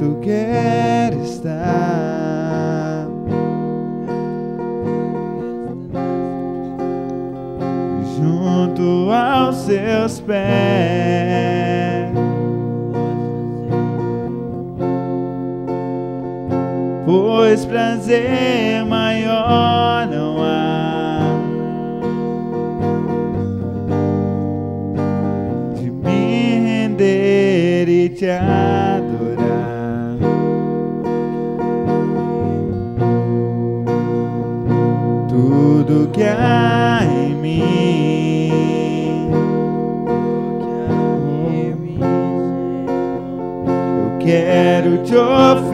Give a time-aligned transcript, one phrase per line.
[0.00, 3.06] tu queres estar.
[8.16, 10.38] Junto aos seus pés,
[17.04, 21.20] pois prazer maior não há
[25.74, 28.69] de me render e te.
[44.30, 45.70] quero te ofertar.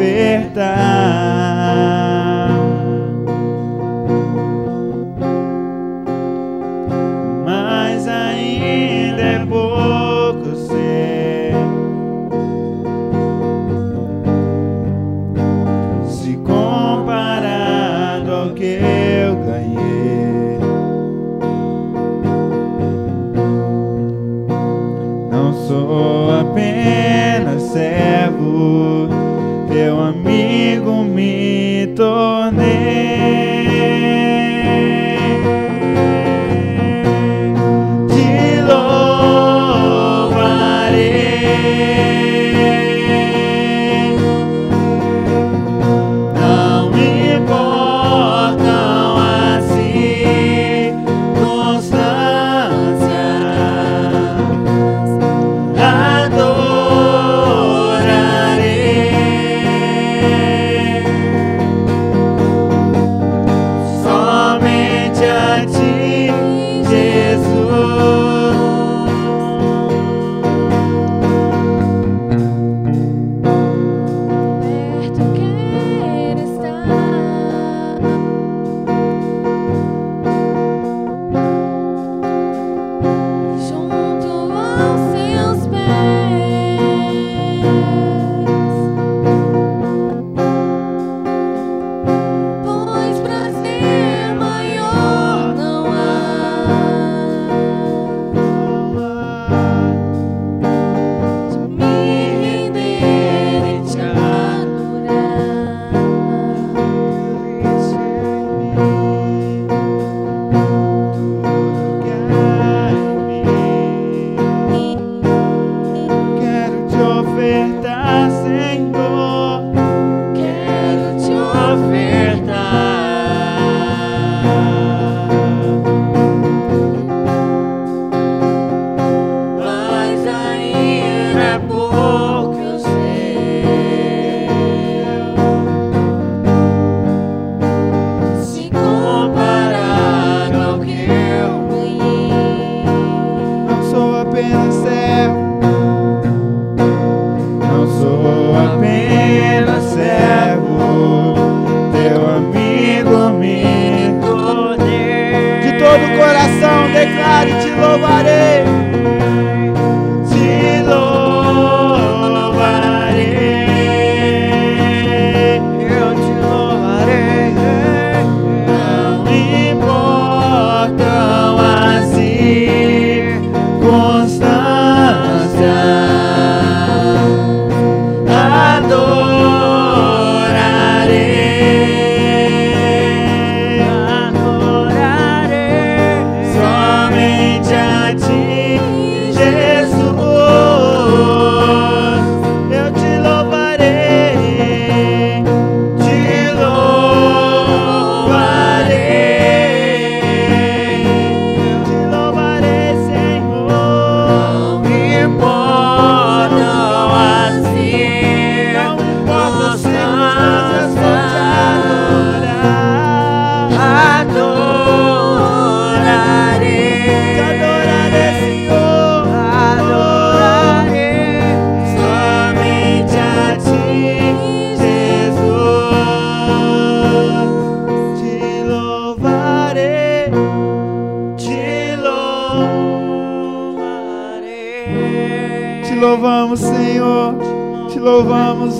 [144.48, 144.95] me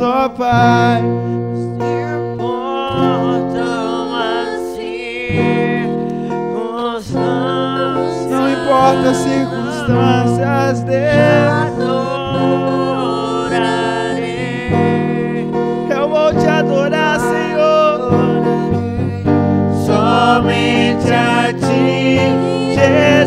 [0.07, 1.03] ó Pai.
[1.75, 5.07] Se portam assim
[8.31, 11.07] Não importa circunstâncias, Deus.
[11.79, 12.31] Adorarei.
[15.91, 18.11] Eu vou te adorar, Senhor.
[19.85, 22.19] Somente a ti,
[22.75, 23.26] Jesus.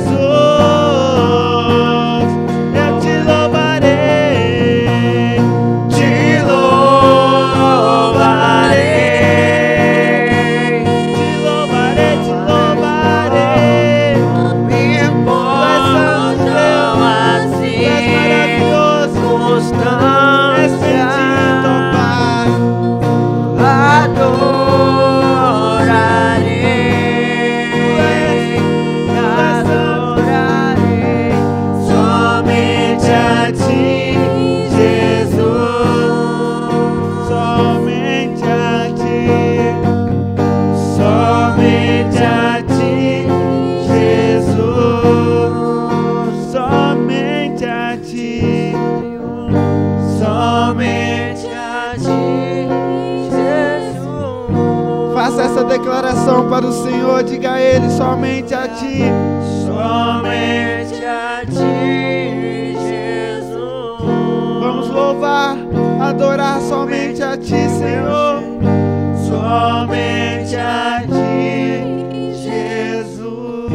[56.40, 59.04] Declaração para o Senhor, diga a Ele somente a Ti.
[59.66, 64.02] Somente a ti, Jesus.
[64.60, 65.58] Vamos louvar,
[66.02, 68.44] adorar somente a Ti, Senhor.
[69.28, 73.72] Somente a ti, Jesus.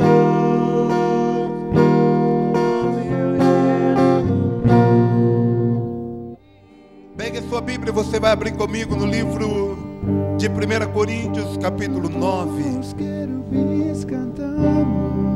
[7.17, 9.84] Pegue a sua Bíblia e você vai abrir comigo no livro
[10.39, 12.79] de 1 Coríntios, capítulo 9.
[12.79, 15.34] Os querubins cantamos.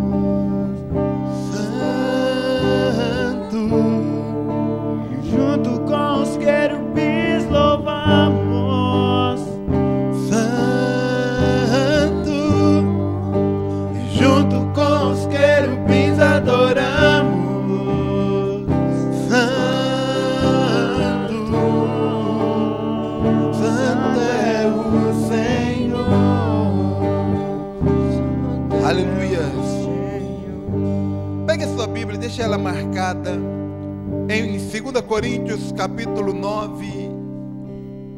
[34.91, 36.87] 2 Coríntios, capítulo 9.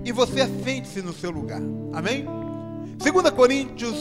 [0.05, 1.61] E você assente-se no seu lugar.
[1.93, 2.25] Amém?
[2.96, 3.99] 2 Coríntios,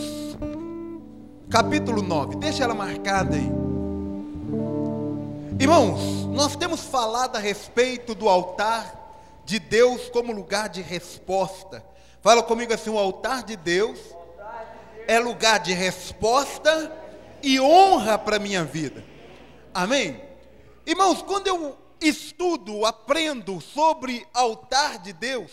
[1.50, 2.36] capítulo 9.
[2.36, 3.52] Deixa ela marcada aí.
[5.60, 11.84] Irmãos, nós temos falado a respeito do altar de Deus como lugar de resposta.
[12.22, 13.98] Fala comigo assim: o altar de Deus
[15.08, 16.92] é lugar de resposta
[17.42, 19.04] e honra para a minha vida.
[19.74, 20.22] Amém?
[20.86, 25.52] Irmãos, quando eu estudo, aprendo sobre altar de Deus,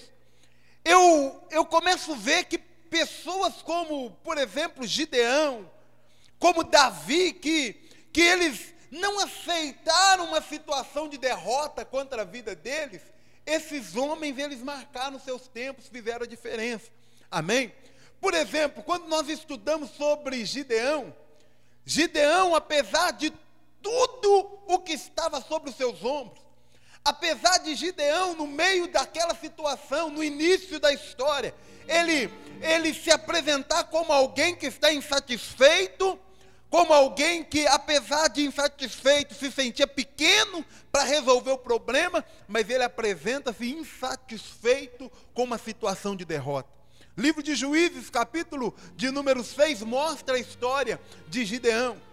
[0.85, 5.69] eu, eu começo a ver que pessoas como, por exemplo, Gideão,
[6.39, 7.75] como Davi, que,
[8.13, 13.03] que eles não aceitaram uma situação de derrota contra a vida deles,
[13.45, 16.91] esses homens, eles marcaram seus tempos, fizeram a diferença.
[17.31, 17.73] Amém?
[18.21, 21.15] Por exemplo, quando nós estudamos sobre Gideão,
[21.85, 23.33] Gideão, apesar de
[23.87, 26.43] tudo o que estava sobre os seus ombros,
[27.05, 31.55] apesar de Gideão, no meio daquela situação, no início da história,
[31.87, 32.29] ele,
[32.61, 36.19] ele se apresentar como alguém que está insatisfeito,
[36.69, 42.83] como alguém que, apesar de insatisfeito, se sentia pequeno para resolver o problema, mas ele
[42.83, 46.69] apresenta-se insatisfeito com uma situação de derrota.
[47.17, 52.06] Livro de Juízes, capítulo de número 6, mostra a história de Gideão.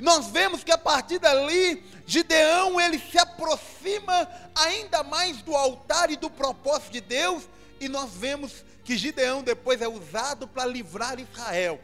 [0.00, 6.16] Nós vemos que a partir dali, Gideão ele se aproxima ainda mais do altar e
[6.16, 7.44] do propósito de Deus,
[7.78, 11.80] e nós vemos que Gideão depois é usado para livrar Israel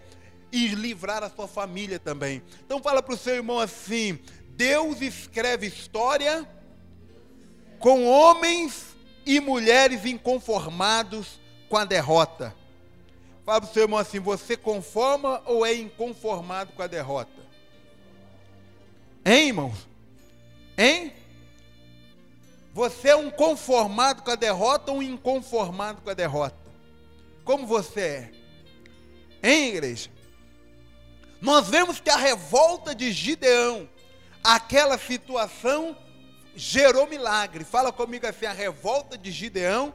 [0.51, 2.43] e livrar a sua família também.
[2.65, 4.19] Então fala para o seu irmão assim:
[4.51, 6.49] Deus escreve história
[7.79, 12.55] com homens e mulheres inconformados com a derrota.
[13.45, 17.46] Fala para o seu irmão assim: você conforma ou é inconformado com a derrota?
[19.29, 19.89] Hein, irmãos?
[20.79, 21.13] Hein?
[22.73, 26.57] Você é um conformado com a derrota ou um inconformado com a derrota?
[27.45, 28.33] Como você é?
[29.43, 30.11] Hein, igreja?
[31.41, 33.89] Nós vemos que a revolta de Gideão,
[34.45, 35.97] aquela situação,
[36.55, 37.65] gerou milagre.
[37.65, 39.93] Fala comigo assim: a revolta de Gideão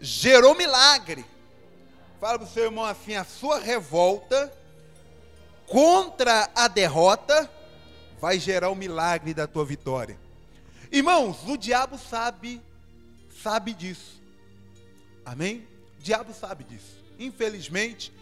[0.00, 1.24] gerou milagre.
[2.20, 4.52] Fala para o seu irmão assim: a sua revolta
[5.68, 7.48] contra a derrota
[8.20, 10.18] vai gerar o milagre da tua vitória.
[10.90, 12.60] Irmãos, o diabo sabe,
[13.42, 14.20] sabe disso.
[15.24, 15.66] Amém?
[15.98, 16.98] O diabo sabe disso.
[17.18, 18.12] Infelizmente,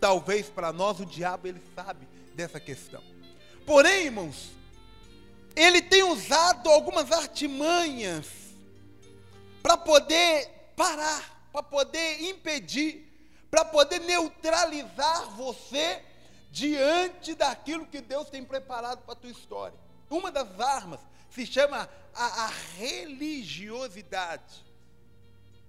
[0.00, 3.02] talvez para nós o diabo ele sabe dessa questão.
[3.64, 4.50] Porém, irmãos,
[5.54, 8.26] ele tem usado algumas artimanhas
[9.62, 13.06] para poder parar, para poder impedir,
[13.50, 16.02] para poder neutralizar você
[16.50, 19.78] diante daquilo que Deus tem preparado para a tua história.
[20.08, 21.00] Uma das armas
[21.30, 24.64] se chama a, a religiosidade,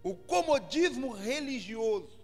[0.03, 2.17] o comodismo religioso,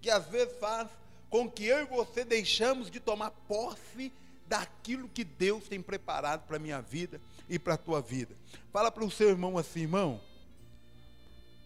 [0.00, 0.88] que às vezes faz
[1.28, 4.12] com que eu e você deixamos de tomar posse
[4.46, 8.36] daquilo que Deus tem preparado para a minha vida e para a tua vida.
[8.72, 10.20] Fala para o seu irmão assim, irmão,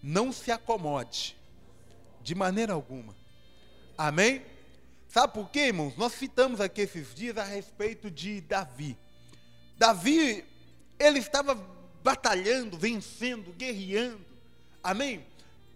[0.03, 1.37] não se acomode,
[2.23, 3.15] de maneira alguma.
[3.97, 4.45] Amém?
[5.09, 5.97] Sabe por quê, irmãos?
[5.97, 8.97] Nós citamos aqui esses dias a respeito de Davi.
[9.79, 10.45] Davi,
[10.99, 11.55] ele estava
[12.03, 14.25] batalhando, vencendo, guerreando.
[14.83, 15.27] Amém?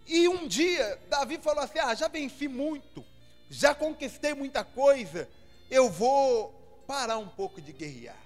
[0.05, 3.03] E um dia, Davi falou assim: Ah, já venci muito,
[3.49, 5.27] já conquistei muita coisa,
[5.69, 6.51] eu vou
[6.85, 8.21] parar um pouco de guerrear.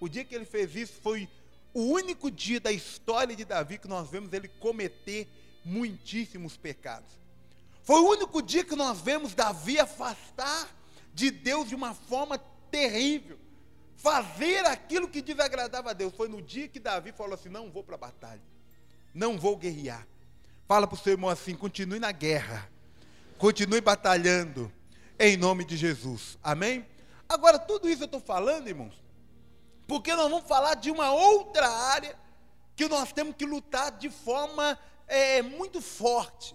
[0.00, 1.28] O dia que ele fez isso foi
[1.74, 5.28] o único dia da história de Davi que nós vemos ele cometer
[5.64, 7.25] muitíssimos pecados.
[7.86, 10.68] Foi o único dia que nós vemos Davi afastar
[11.14, 12.36] de Deus de uma forma
[12.68, 13.38] terrível.
[13.96, 16.12] Fazer aquilo que desagradava a Deus.
[16.12, 18.42] Foi no dia que Davi falou assim: não vou para a batalha.
[19.14, 20.04] Não vou guerrear.
[20.66, 22.68] Fala para o seu irmão assim: continue na guerra.
[23.38, 24.70] Continue batalhando.
[25.16, 26.36] Em nome de Jesus.
[26.42, 26.84] Amém?
[27.28, 29.00] Agora, tudo isso eu estou falando, irmãos,
[29.86, 32.18] porque nós vamos falar de uma outra área
[32.74, 34.76] que nós temos que lutar de forma
[35.06, 36.54] é, muito forte,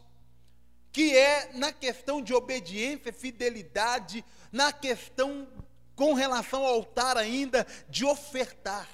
[0.92, 5.48] que é na questão de obediência, fidelidade, na questão
[5.96, 8.88] com relação ao altar ainda, de ofertar,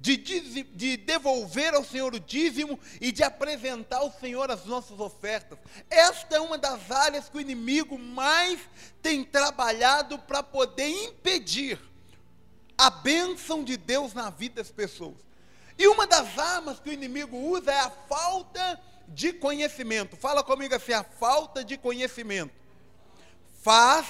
[0.00, 5.58] de, de devolver ao Senhor o dízimo e de apresentar ao Senhor as nossas ofertas.
[5.88, 8.58] Esta é uma das áreas que o inimigo mais
[9.02, 11.78] tem trabalhado para poder impedir
[12.76, 15.16] a bênção de Deus na vida das pessoas.
[15.78, 18.93] E uma das armas que o inimigo usa é a falta de
[19.32, 20.16] conhecimento.
[20.16, 22.52] Fala comigo assim: a falta de conhecimento
[23.62, 24.06] faz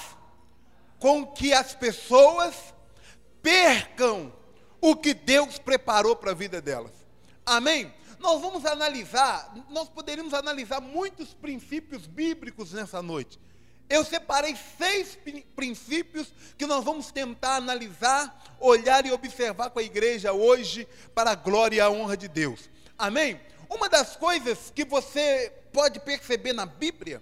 [0.99, 2.75] com que as pessoas
[3.43, 4.33] percam
[4.81, 6.93] o que Deus preparou para a vida delas.
[7.45, 7.93] Amém?
[8.19, 13.39] Nós vamos analisar, nós poderíamos analisar muitos princípios bíblicos nessa noite.
[13.89, 15.19] Eu separei seis
[15.55, 21.35] princípios que nós vamos tentar analisar, olhar e observar com a igreja hoje para a
[21.35, 22.71] glória e a honra de Deus.
[22.97, 23.39] Amém?
[23.75, 27.21] Uma das coisas que você pode perceber na Bíblia,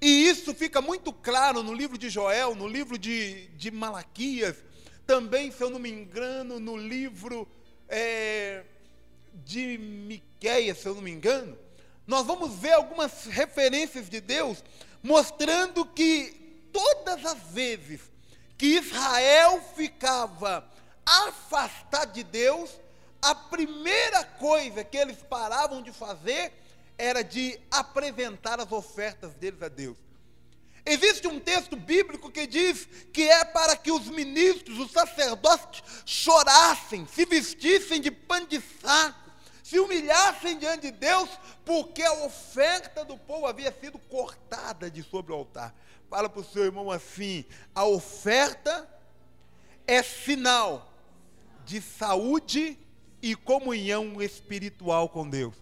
[0.00, 4.54] e isso fica muito claro no livro de Joel, no livro de, de Malaquias,
[5.04, 7.48] também, se eu não me engano, no livro
[7.88, 8.62] é,
[9.34, 11.58] de Miqueias, se eu não me engano,
[12.06, 14.62] nós vamos ver algumas referências de Deus
[15.02, 18.00] mostrando que todas as vezes
[18.56, 20.64] que Israel ficava
[21.04, 22.70] afastado de Deus,
[23.20, 26.52] a primeira coisa que eles paravam de fazer
[26.96, 29.96] era de apresentar as ofertas deles a Deus.
[30.84, 37.06] Existe um texto bíblico que diz que é para que os ministros, os sacerdotes, chorassem,
[37.06, 39.30] se vestissem de pano de saco,
[39.62, 41.28] se humilhassem diante de Deus,
[41.64, 45.74] porque a oferta do povo havia sido cortada de sobre o altar.
[46.08, 47.44] Fala para o seu irmão assim:
[47.74, 48.88] a oferta
[49.86, 50.90] é sinal
[51.66, 52.78] de saúde
[53.20, 55.54] e comunhão espiritual com Deus.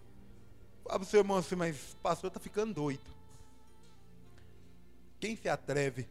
[0.84, 3.10] Fala para o seu irmão assim, mas pastor está ficando doido.
[5.18, 6.08] Quem se atreve?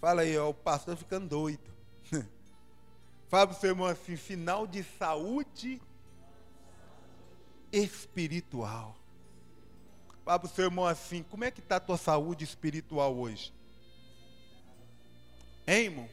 [0.00, 1.70] Fala aí, ó, o pastor está ficando doido.
[3.28, 5.80] Fala para o seu irmão assim, sinal de saúde
[7.70, 8.96] espiritual.
[10.24, 13.52] Fala para o seu irmão assim: como é que está a tua saúde espiritual hoje?
[15.66, 16.08] Hein, irmão?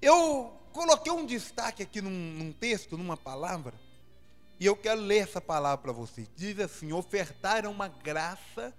[0.00, 3.72] Eu coloquei um destaque aqui num, num texto, numa palavra,
[4.58, 6.26] e eu quero ler essa palavra para você.
[6.36, 8.74] Diz assim: ofertar é uma graça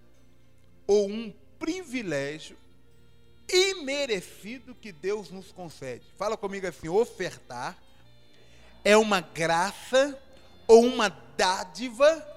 [0.85, 2.57] ou um privilégio
[3.51, 6.05] imerecido que Deus nos concede.
[6.17, 7.81] Fala comigo assim: ofertar
[8.83, 10.19] é uma graça
[10.67, 12.27] ou uma dádiva,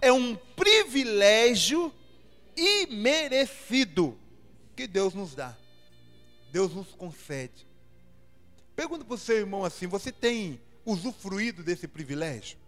[0.00, 1.92] é um privilégio
[2.56, 4.18] imerecido
[4.74, 5.56] que Deus nos dá.
[6.50, 7.71] Deus nos concede.
[8.74, 12.58] Pergunta para o seu irmão assim: você tem usufruído desse privilégio?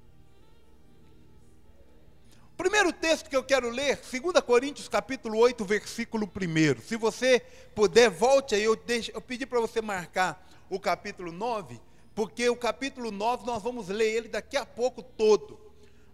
[2.57, 6.83] Primeiro texto que eu quero ler, 2 Coríntios capítulo 8, versículo 1.
[6.83, 7.41] Se você
[7.75, 11.81] puder, volte aí, eu, deixo, eu pedi para você marcar o capítulo 9,
[12.15, 15.59] porque o capítulo 9 nós vamos ler ele daqui a pouco todo.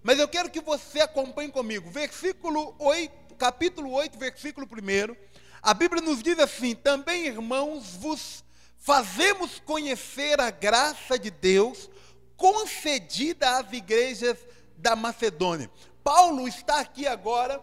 [0.03, 1.91] Mas eu quero que você acompanhe comigo.
[1.91, 5.15] Versículo 8, capítulo 8, versículo 1.
[5.63, 8.43] A Bíblia nos diz assim: Também, irmãos, vos
[8.81, 11.89] fazemos conhecer a graça de Deus
[12.37, 14.39] concedida às igrejas
[14.77, 15.71] da Macedônia.
[16.03, 17.63] Paulo está aqui agora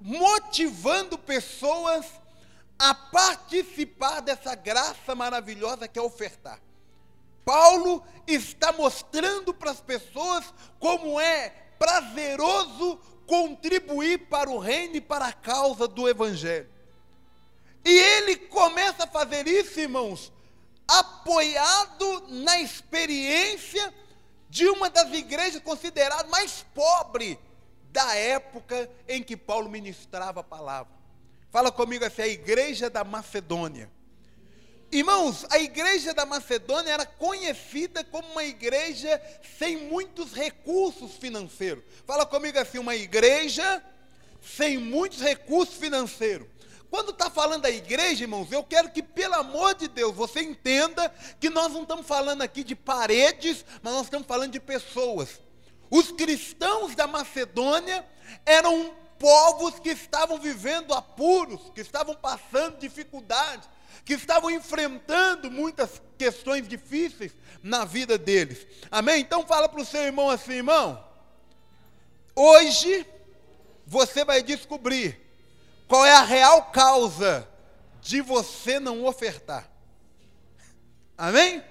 [0.00, 2.04] motivando pessoas
[2.76, 6.60] a participar dessa graça maravilhosa que é ofertar.
[7.44, 15.26] Paulo está mostrando para as pessoas como é prazeroso contribuir para o reino e para
[15.26, 16.71] a causa do Evangelho.
[17.84, 20.32] E ele começa a fazer isso, irmãos,
[20.86, 23.92] apoiado na experiência
[24.48, 27.38] de uma das igrejas consideradas mais pobres
[27.90, 30.92] da época em que Paulo ministrava a palavra.
[31.50, 33.90] Fala comigo assim, a igreja da Macedônia.
[34.90, 39.20] Irmãos, a igreja da Macedônia era conhecida como uma igreja
[39.58, 41.82] sem muitos recursos financeiros.
[42.06, 43.82] Fala comigo assim, uma igreja
[44.42, 46.46] sem muitos recursos financeiros.
[46.92, 51.08] Quando está falando da igreja, irmãos, eu quero que, pelo amor de Deus, você entenda
[51.40, 55.40] que nós não estamos falando aqui de paredes, mas nós estamos falando de pessoas.
[55.90, 58.06] Os cristãos da Macedônia
[58.44, 63.66] eram povos que estavam vivendo apuros, que estavam passando dificuldades,
[64.04, 67.32] que estavam enfrentando muitas questões difíceis
[67.62, 68.66] na vida deles.
[68.90, 69.22] Amém?
[69.22, 71.02] Então fala para o seu irmão assim, irmão.
[72.36, 73.06] Hoje
[73.86, 75.21] você vai descobrir
[75.86, 77.48] qual é a real causa
[78.00, 79.70] de você não ofertar.
[81.16, 81.62] Amém?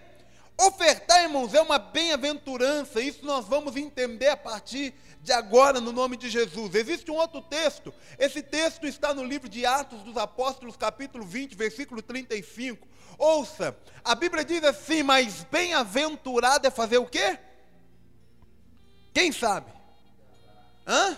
[0.58, 6.18] Ofertar, irmãos, é uma bem-aventurança, isso nós vamos entender a partir de agora, no nome
[6.18, 6.75] de Jesus.
[6.75, 11.56] Existe um outro texto, esse texto está no livro de Atos dos Apóstolos, capítulo 20,
[11.56, 12.88] versículo 35.
[13.18, 17.38] Ouça, a Bíblia diz assim: Mas bem-aventurado é fazer o quê?
[19.13, 19.72] Quem sabe?
[20.88, 21.18] Hã?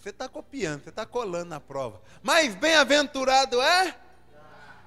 [0.00, 2.00] Você está copiando, você está colando na prova.
[2.22, 3.96] Mais bem-aventurado é?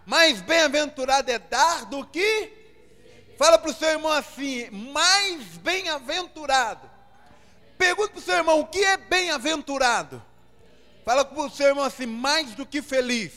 [0.06, 2.64] Mais bem-aventurado é dar do que
[3.38, 6.90] Fala para o seu irmão assim: mais bem-aventurado.
[7.78, 10.24] Pergunta para o seu irmão: o que é bem-aventurado?
[11.04, 13.34] Fala para o seu irmão assim: mais do que feliz.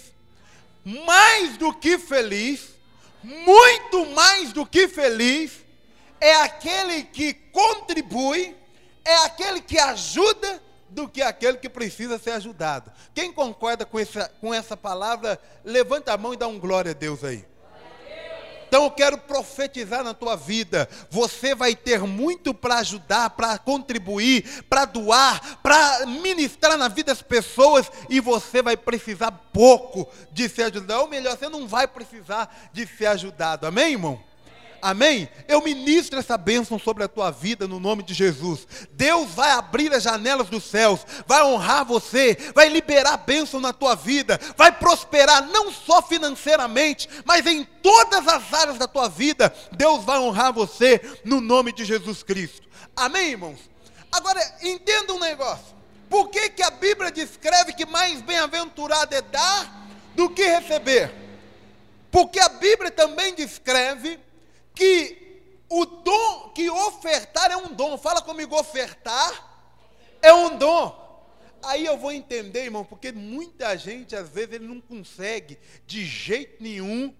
[0.84, 2.68] Mais do que feliz,
[3.20, 5.50] muito mais do que feliz,
[6.20, 8.56] é aquele que contribui,
[9.04, 12.92] é aquele que ajuda do que aquele que precisa ser ajudado.
[13.14, 16.94] Quem concorda com essa, com essa palavra, levanta a mão e dá um glória a
[16.94, 17.44] Deus aí.
[18.68, 20.88] Então eu quero profetizar na tua vida.
[21.08, 27.22] Você vai ter muito para ajudar, para contribuir, para doar, para ministrar na vida das
[27.22, 31.00] pessoas e você vai precisar pouco de ser ajudado.
[31.00, 33.66] Ou melhor, você não vai precisar de ser ajudado.
[33.66, 34.20] Amém, irmão?
[34.86, 35.28] Amém?
[35.48, 38.68] Eu ministro essa bênção sobre a tua vida no nome de Jesus.
[38.92, 43.96] Deus vai abrir as janelas dos céus, vai honrar você, vai liberar bênção na tua
[43.96, 49.52] vida, vai prosperar não só financeiramente, mas em todas as áreas da tua vida.
[49.72, 52.68] Deus vai honrar você no nome de Jesus Cristo.
[52.94, 53.58] Amém, irmãos?
[54.12, 55.74] Agora, entenda um negócio.
[56.08, 61.12] Por que, que a Bíblia descreve que mais bem-aventurado é dar do que receber?
[62.08, 64.24] Porque a Bíblia também descreve
[64.76, 67.98] que o dom, que ofertar é um dom.
[67.98, 69.74] Fala comigo, ofertar
[70.22, 71.04] é um dom.
[71.62, 76.62] Aí eu vou entender, irmão, porque muita gente, às vezes, ele não consegue de jeito
[76.62, 77.12] nenhum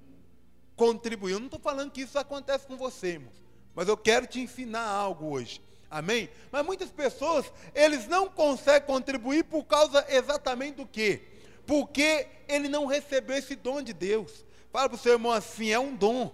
[0.77, 1.33] contribuir.
[1.33, 3.33] Eu não estou falando que isso acontece com você, irmão.
[3.75, 5.61] Mas eu quero te ensinar algo hoje.
[5.91, 6.29] Amém?
[6.53, 11.23] Mas muitas pessoas, eles não conseguem contribuir por causa exatamente do quê?
[11.67, 14.45] Porque ele não recebeu esse dom de Deus.
[14.71, 16.33] Fala para o seu irmão assim, é um dom.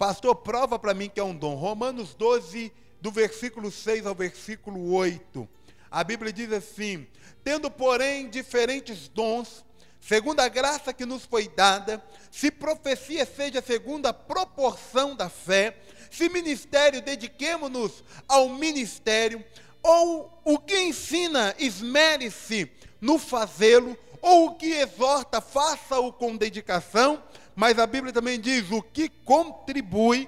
[0.00, 1.56] Pastor, prova para mim que é um dom.
[1.56, 5.46] Romanos 12, do versículo 6 ao versículo 8.
[5.90, 7.06] A Bíblia diz assim:
[7.44, 9.62] Tendo, porém, diferentes dons,
[10.00, 15.76] segundo a graça que nos foi dada, se profecia seja segundo a proporção da fé,
[16.10, 19.44] se ministério, dediquemo-nos ao ministério,
[19.82, 27.22] ou o que ensina, esmere-se no fazê-lo, ou o que exorta, faça-o com dedicação,
[27.60, 30.26] mas a Bíblia também diz o que contribui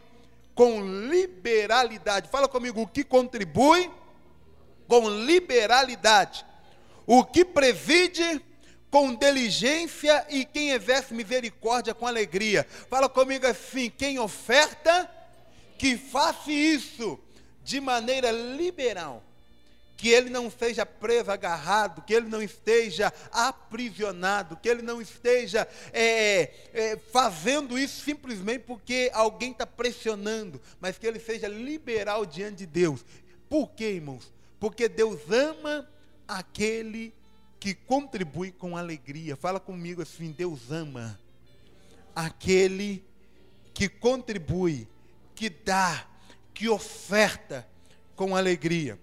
[0.54, 2.28] com liberalidade.
[2.28, 3.90] Fala comigo, o que contribui
[4.86, 6.44] com liberalidade.
[7.06, 8.38] O que preside
[8.90, 12.66] com diligência e quem exerce misericórdia com alegria.
[12.90, 15.10] Fala comigo assim: quem oferta,
[15.78, 17.18] que faça isso
[17.64, 19.22] de maneira liberal
[20.02, 25.64] que ele não seja preso, agarrado, que ele não esteja aprisionado, que ele não esteja
[25.92, 32.56] é, é, fazendo isso simplesmente porque alguém está pressionando, mas que ele seja liberal diante
[32.56, 33.04] de Deus.
[33.48, 34.32] Por quê, irmãos?
[34.58, 35.88] Porque Deus ama
[36.26, 37.14] aquele
[37.60, 39.36] que contribui com alegria.
[39.36, 41.16] Fala comigo assim: Deus ama
[42.12, 43.04] aquele
[43.72, 44.88] que contribui,
[45.32, 46.08] que dá,
[46.52, 47.64] que oferta
[48.16, 48.98] com alegria.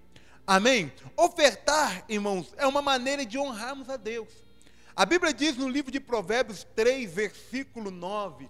[0.50, 0.92] Amém?
[1.16, 4.30] Ofertar, irmãos, é uma maneira de honrarmos a Deus.
[4.96, 8.50] A Bíblia diz no livro de Provérbios 3, versículo 9: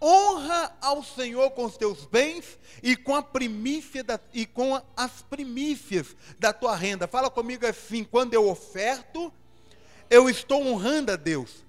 [0.00, 5.22] Honra ao Senhor com os teus bens e com a primícia da, e com as
[5.22, 7.08] primícias da tua renda.
[7.08, 9.32] Fala comigo assim: quando eu oferto,
[10.08, 11.64] eu estou honrando a Deus.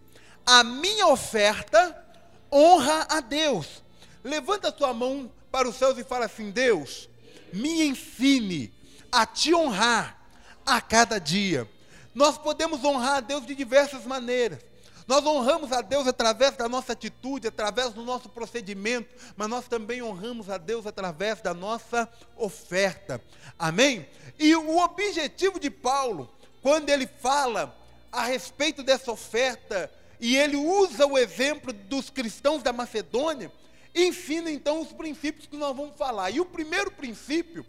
[0.45, 2.05] A minha oferta
[2.51, 3.81] honra a Deus.
[4.23, 7.09] Levanta a tua mão para os céus e fala assim: Deus,
[7.51, 8.71] me ensine
[9.11, 10.17] a te honrar
[10.65, 11.69] a cada dia.
[12.13, 14.59] Nós podemos honrar a Deus de diversas maneiras.
[15.07, 20.01] Nós honramos a Deus através da nossa atitude, através do nosso procedimento, mas nós também
[20.01, 23.21] honramos a Deus através da nossa oferta.
[23.57, 24.07] Amém?
[24.39, 26.29] E o objetivo de Paulo,
[26.61, 27.75] quando ele fala
[28.11, 33.51] a respeito dessa oferta, e ele usa o exemplo dos cristãos da Macedônia,
[33.93, 36.29] ensina então os princípios que nós vamos falar.
[36.29, 37.65] E o primeiro princípio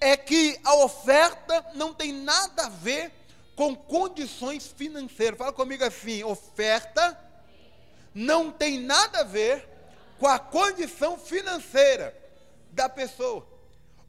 [0.00, 3.12] é que a oferta não tem nada a ver
[3.54, 5.38] com condições financeiras.
[5.38, 7.18] Fala comigo assim: oferta
[8.14, 9.68] não tem nada a ver
[10.18, 12.16] com a condição financeira
[12.72, 13.46] da pessoa.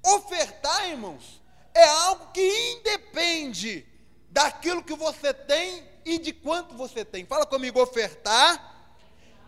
[0.04, 1.42] Ofertar, irmãos,
[1.74, 3.86] é algo que independe
[4.30, 7.26] daquilo que você tem e de quanto você tem.
[7.26, 8.70] Fala comigo, ofertar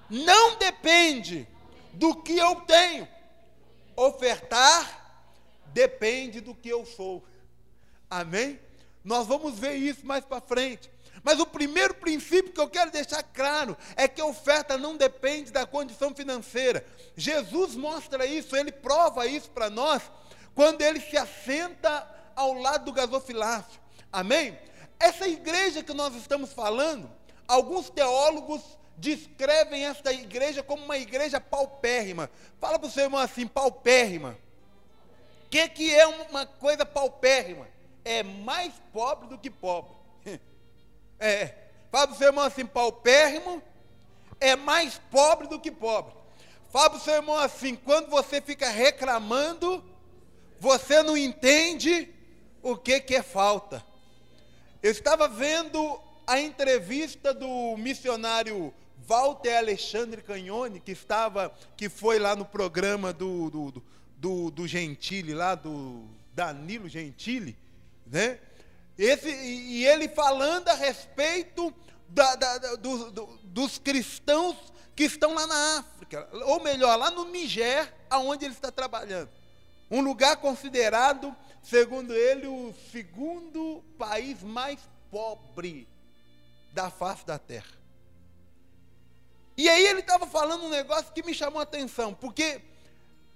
[0.10, 1.48] não depende
[1.94, 3.08] do que eu tenho.
[3.96, 5.03] Ofertar
[5.74, 7.24] depende do que eu sou.
[8.10, 8.60] Amém?
[9.04, 10.90] Nós vamos ver isso mais para frente.
[11.24, 15.52] Mas o primeiro princípio que eu quero deixar claro é que a oferta não depende
[15.52, 16.86] da condição financeira.
[17.16, 20.02] Jesus mostra isso, ele prova isso para nós
[20.54, 23.80] quando ele se assenta ao lado do gasofilácio.
[24.12, 24.58] Amém?
[25.00, 27.10] Essa igreja que nós estamos falando,
[27.48, 28.62] alguns teólogos
[28.98, 32.30] descrevem esta igreja como uma igreja paupérrima.
[32.60, 34.38] Fala para o seu irmão assim, paupérrima.
[35.54, 37.68] Que, que é uma coisa paupérrima?
[38.04, 39.94] É mais pobre do que pobre.
[41.20, 41.54] É.
[41.92, 43.62] Fala para o seu irmão assim, paupérrimo
[44.40, 46.12] é mais pobre do que pobre.
[46.72, 49.82] Fala para o seu irmão assim, quando você fica reclamando,
[50.60, 52.12] você não entende
[52.64, 53.86] o que, que é falta.
[54.82, 58.74] Eu estava vendo a entrevista do missionário
[59.06, 63.84] Walter Alexandre Canhone, que estava, que foi lá no programa do, do, do,
[64.50, 67.58] do Gentili, lá do Danilo Gentili,
[68.06, 68.40] né?
[68.98, 71.74] Esse, e ele falando a respeito
[72.08, 74.56] da, da, do, do, dos cristãos
[74.96, 79.30] que estão lá na África, ou melhor, lá no Niger, aonde ele está trabalhando.
[79.90, 85.88] Um lugar considerado, segundo ele, o segundo país mais pobre
[86.72, 87.84] da face da terra.
[89.58, 92.62] E aí ele estava falando um negócio que me chamou a atenção, porque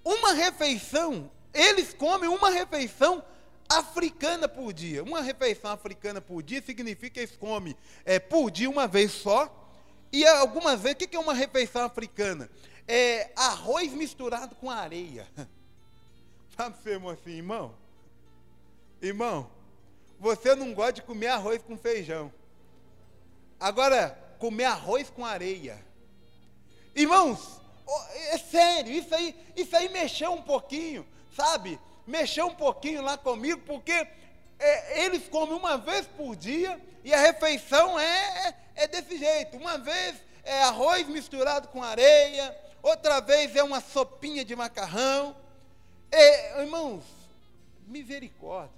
[0.07, 3.23] uma refeição, eles comem uma refeição
[3.67, 5.03] africana por dia.
[5.03, 9.53] Uma refeição africana por dia significa que eles comem é, por dia uma vez só.
[10.11, 12.49] E algumas vezes, o que é uma refeição africana?
[12.87, 15.27] É arroz misturado com areia.
[16.55, 17.75] Sabe, seu irmão assim, irmão?
[19.01, 19.51] Irmão,
[20.17, 22.33] você não gosta de comer arroz com feijão.
[23.59, 25.85] Agora, comer arroz com areia.
[26.95, 27.59] Irmãos,
[28.31, 31.79] é sério, isso aí, isso aí mexeu um pouquinho, sabe?
[32.05, 34.07] Mexeu um pouquinho lá comigo, porque
[34.59, 39.57] é, eles comem uma vez por dia e a refeição é, é, é desse jeito.
[39.57, 45.35] Uma vez é arroz misturado com areia, outra vez é uma sopinha de macarrão.
[46.11, 47.03] É, irmãos,
[47.85, 48.75] misericórdia.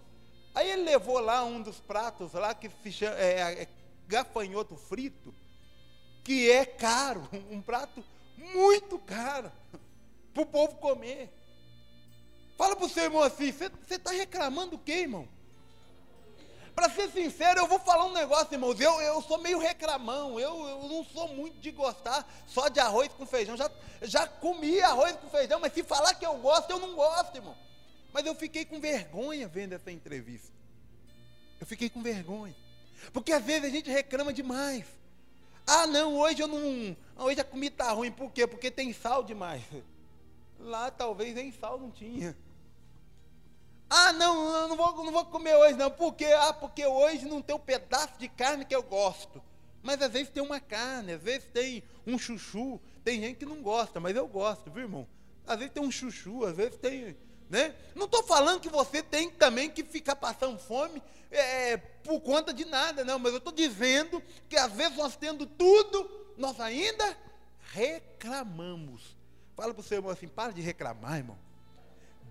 [0.53, 3.67] Aí ele levou lá um dos pratos lá que se chama é, é,
[4.07, 5.33] gafanhoto frito,
[6.23, 8.03] que é caro, um prato
[8.53, 9.51] muito caro
[10.33, 11.29] para o povo comer.
[12.57, 15.27] Fala para o seu irmão assim, você está reclamando o quê, irmão?
[16.75, 18.79] Para ser sincero, eu vou falar um negócio, irmãos.
[18.79, 20.39] Eu, eu sou meio reclamão.
[20.39, 23.57] Eu, eu não sou muito de gostar só de arroz com feijão.
[23.57, 23.69] Já,
[24.01, 27.57] já comi arroz com feijão, mas se falar que eu gosto, eu não gosto, irmão.
[28.13, 30.53] Mas eu fiquei com vergonha vendo essa entrevista.
[31.59, 32.55] Eu fiquei com vergonha.
[33.11, 34.85] Porque às vezes a gente reclama demais.
[35.71, 36.97] Ah, não, hoje eu não.
[37.15, 38.11] Hoje a comida está ruim.
[38.11, 38.47] Por quê?
[38.47, 39.61] Porque tem sal demais.
[40.59, 42.35] Lá talvez nem sal não tinha.
[43.87, 45.91] Ah, não, eu não vou, não vou comer hoje, não.
[45.91, 46.25] Por quê?
[46.25, 49.39] Ah, porque hoje não tem um pedaço de carne que eu gosto.
[49.83, 52.81] Mas às vezes tem uma carne, às vezes tem um chuchu.
[53.03, 55.07] Tem gente que não gosta, mas eu gosto, viu, irmão?
[55.45, 57.15] Às vezes tem um chuchu, às vezes tem
[57.49, 57.75] né?
[57.95, 62.65] Não estou falando que você tem também que ficar passando fome é, por conta de
[62.65, 67.17] nada, não, mas eu estou dizendo que às vezes nós tendo tudo, nós ainda
[67.71, 69.17] reclamamos.
[69.55, 71.37] Fala para o seu irmão assim, para de reclamar, irmão.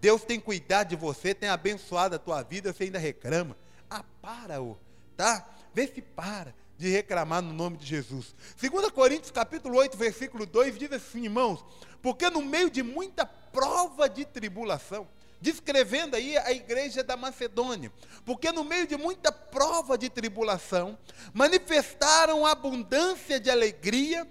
[0.00, 3.57] Deus tem cuidado de você, tem abençoado a tua vida, você ainda reclama.
[3.90, 4.76] Ah, para, ô,
[5.16, 5.48] tá?
[5.74, 8.35] Vê se para de reclamar no nome de Jesus.
[8.61, 11.64] 2 Coríntios capítulo 8, versículo 2 diz assim, irmãos,
[12.00, 15.06] porque no meio de muita prova de tribulação,
[15.40, 17.92] descrevendo aí a igreja da Macedônia,
[18.24, 20.98] porque no meio de muita prova de tribulação,
[21.32, 24.26] manifestaram abundância de alegria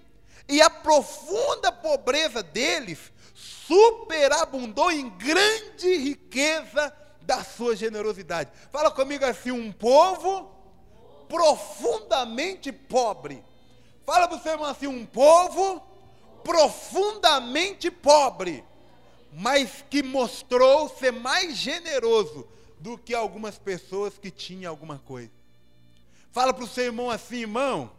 [0.48, 8.50] e a profunda pobreza deles superabundou em grande riqueza da sua generosidade.
[8.72, 10.50] Fala comigo assim: um povo
[11.28, 13.44] profundamente pobre.
[14.06, 15.82] Fala para você assim: um povo
[16.42, 18.64] profundamente pobre,
[19.32, 22.46] mas que mostrou ser mais generoso
[22.78, 25.30] do que algumas pessoas que tinham alguma coisa.
[26.32, 27.90] Fala para o seu irmão assim, irmão,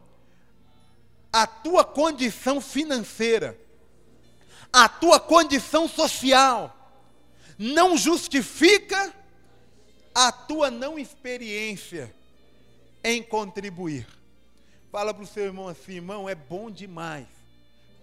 [1.32, 3.60] a tua condição financeira,
[4.72, 6.76] a tua condição social,
[7.58, 9.14] não justifica
[10.16, 12.14] a tua não experiência
[13.04, 14.08] em contribuir.
[14.92, 17.28] Fala para o seu irmão assim, irmão, é bom demais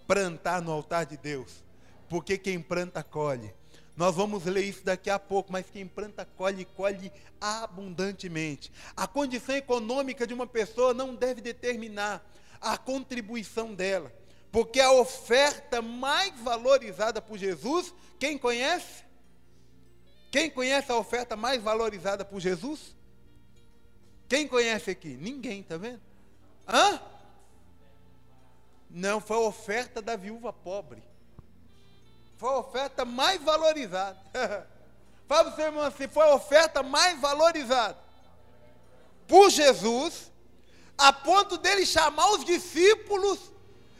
[0.07, 1.63] plantar no altar de Deus,
[2.09, 3.53] porque quem planta colhe.
[3.95, 8.71] Nós vamos ler isso daqui a pouco, mas quem planta colhe, colhe abundantemente.
[8.95, 12.23] A condição econômica de uma pessoa não deve determinar
[12.61, 14.13] a contribuição dela,
[14.51, 19.03] porque a oferta mais valorizada por Jesus, quem conhece?
[20.31, 22.95] Quem conhece a oferta mais valorizada por Jesus?
[24.27, 25.17] Quem conhece aqui?
[25.17, 26.01] Ninguém, tá vendo?
[26.67, 27.01] Hã?
[28.89, 31.01] Não, foi a oferta da viúva pobre.
[32.37, 34.17] Foi a oferta mais valorizada.
[35.27, 37.97] Fala para o seu irmão assim: foi a oferta mais valorizada
[39.27, 40.31] por Jesus,
[40.97, 43.51] a ponto dele chamar os discípulos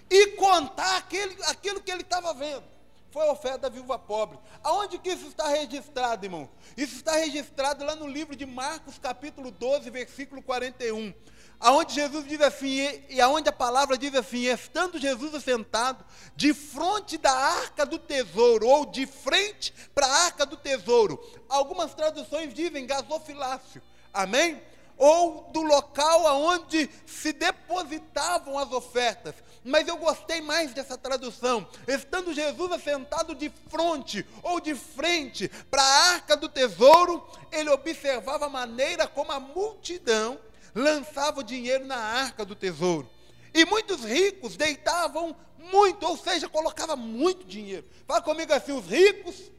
[0.09, 2.63] e contar aquele, aquilo que ele estava vendo.
[3.11, 4.37] Foi a oferta da viúva pobre.
[4.63, 6.49] Aonde que isso está registrado, irmão?
[6.77, 11.13] Isso está registrado lá no livro de Marcos, capítulo 12, versículo 41
[11.59, 17.17] aonde Jesus diz assim, e aonde a palavra diz assim, estando Jesus sentado de frente
[17.17, 21.19] da arca do tesouro, ou de frente para a arca do tesouro.
[21.49, 23.81] Algumas traduções dizem gasofilácio,
[24.13, 24.61] amém?
[24.97, 29.35] Ou do local aonde se depositavam as ofertas.
[29.63, 31.67] Mas eu gostei mais dessa tradução.
[31.87, 38.45] Estando Jesus assentado de frente ou de frente para a arca do tesouro, ele observava
[38.45, 40.39] a maneira como a multidão
[40.77, 43.09] lançava o dinheiro na arca do tesouro.
[43.53, 47.85] E muitos ricos deitavam muito, ou seja, colocava muito dinheiro.
[48.05, 49.51] Fala comigo assim, os ricos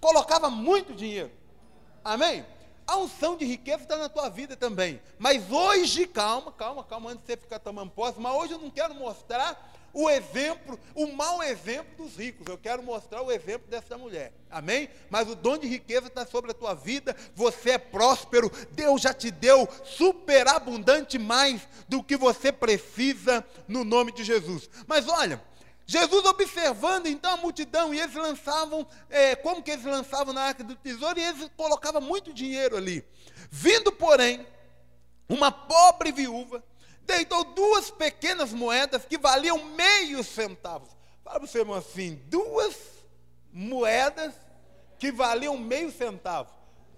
[0.00, 1.32] colocava muito dinheiro.
[2.04, 2.46] Amém?
[2.86, 5.00] A unção de riqueza está na tua vida também.
[5.18, 8.70] Mas hoje, calma, calma, calma, antes de você ficar tomando posse, mas hoje eu não
[8.70, 12.46] quero mostrar o exemplo, o mau exemplo dos ricos.
[12.46, 14.30] Eu quero mostrar o exemplo dessa mulher.
[14.50, 14.90] Amém?
[15.08, 17.16] Mas o dom de riqueza está sobre a tua vida.
[17.34, 18.52] Você é próspero.
[18.72, 24.68] Deus já te deu superabundante mais do que você precisa no nome de Jesus.
[24.86, 25.42] Mas olha.
[25.88, 30.64] Jesus observando então a multidão, e eles lançavam, é, como que eles lançavam na arca
[30.64, 33.04] do tesouro, e eles colocavam muito dinheiro ali.
[33.52, 34.44] Vindo, porém,
[35.28, 36.60] uma pobre viúva,
[37.06, 40.86] deitou duas pequenas moedas que valiam meio centavo.
[41.24, 42.76] Fala para o seu irmão assim: duas
[43.52, 44.34] moedas
[44.98, 46.50] que valiam meio centavo.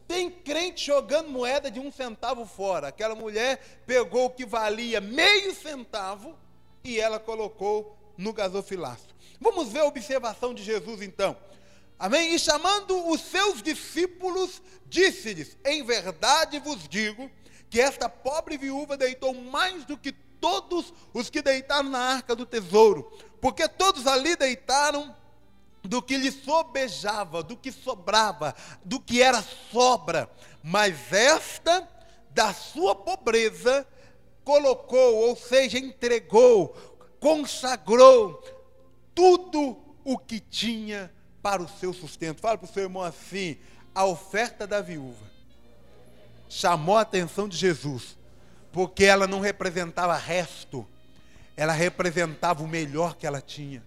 [0.06, 2.88] Tem crente jogando moeda de um centavo fora.
[2.88, 6.36] Aquela mulher pegou o que valia meio centavo
[6.82, 9.14] e ela colocou no gasofilaço.
[9.38, 11.36] Vamos ver a observação de Jesus então.
[11.98, 12.34] Amém?
[12.34, 17.30] E chamando os seus discípulos, disse-lhes: Em verdade vos digo
[17.70, 22.46] que esta pobre viúva deitou mais do que todos os que deitaram na arca do
[22.46, 25.14] tesouro, porque todos ali deitaram
[25.82, 28.54] do que lhe sobejava, do que sobrava,
[28.84, 30.30] do que era sobra,
[30.62, 31.88] mas esta,
[32.30, 33.86] da sua pobreza,
[34.44, 36.74] colocou, ou seja, entregou,
[37.20, 38.42] consagrou
[39.14, 42.40] tudo o que tinha para o seu sustento.
[42.40, 43.58] Fala para o seu irmão assim:
[43.94, 45.37] a oferta da viúva
[46.48, 48.16] chamou a atenção de Jesus,
[48.72, 50.86] porque ela não representava resto,
[51.56, 53.82] ela representava o melhor que ela tinha.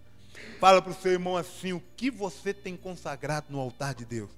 [0.60, 4.30] Fala para o seu irmão assim: o que você tem consagrado no altar de Deus?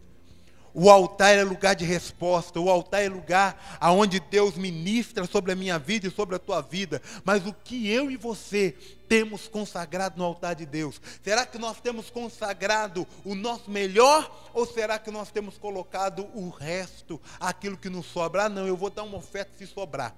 [0.75, 5.55] O altar é lugar de resposta, o altar é lugar aonde Deus ministra sobre a
[5.55, 6.99] minha vida e sobre a tua vida.
[7.23, 8.71] Mas o que eu e você
[9.07, 10.99] temos consagrado no altar de Deus?
[11.21, 16.49] Será que nós temos consagrado o nosso melhor ou será que nós temos colocado o
[16.49, 18.45] resto, aquilo que nos sobra?
[18.45, 20.15] Ah, não, eu vou dar uma oferta se sobrar.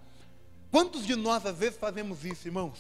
[0.72, 2.80] Quantos de nós às vezes fazemos isso, irmãos?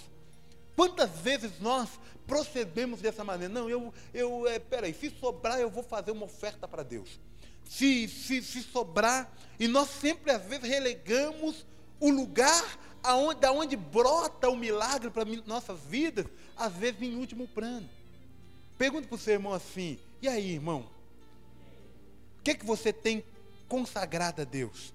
[0.77, 1.89] Quantas vezes nós
[2.25, 3.53] procedemos dessa maneira?
[3.53, 7.19] Não, eu, eu é, peraí, se sobrar eu vou fazer uma oferta para Deus
[7.67, 11.65] se, se, se sobrar, e nós sempre às vezes relegamos
[11.99, 16.25] o lugar aonde, da onde brota o milagre para nossas vidas,
[16.55, 17.89] às vezes em último plano.
[18.77, 20.89] Pergunta para o seu irmão assim: e aí, irmão?
[22.39, 23.23] O que, é que você tem
[23.67, 24.93] consagrado a Deus?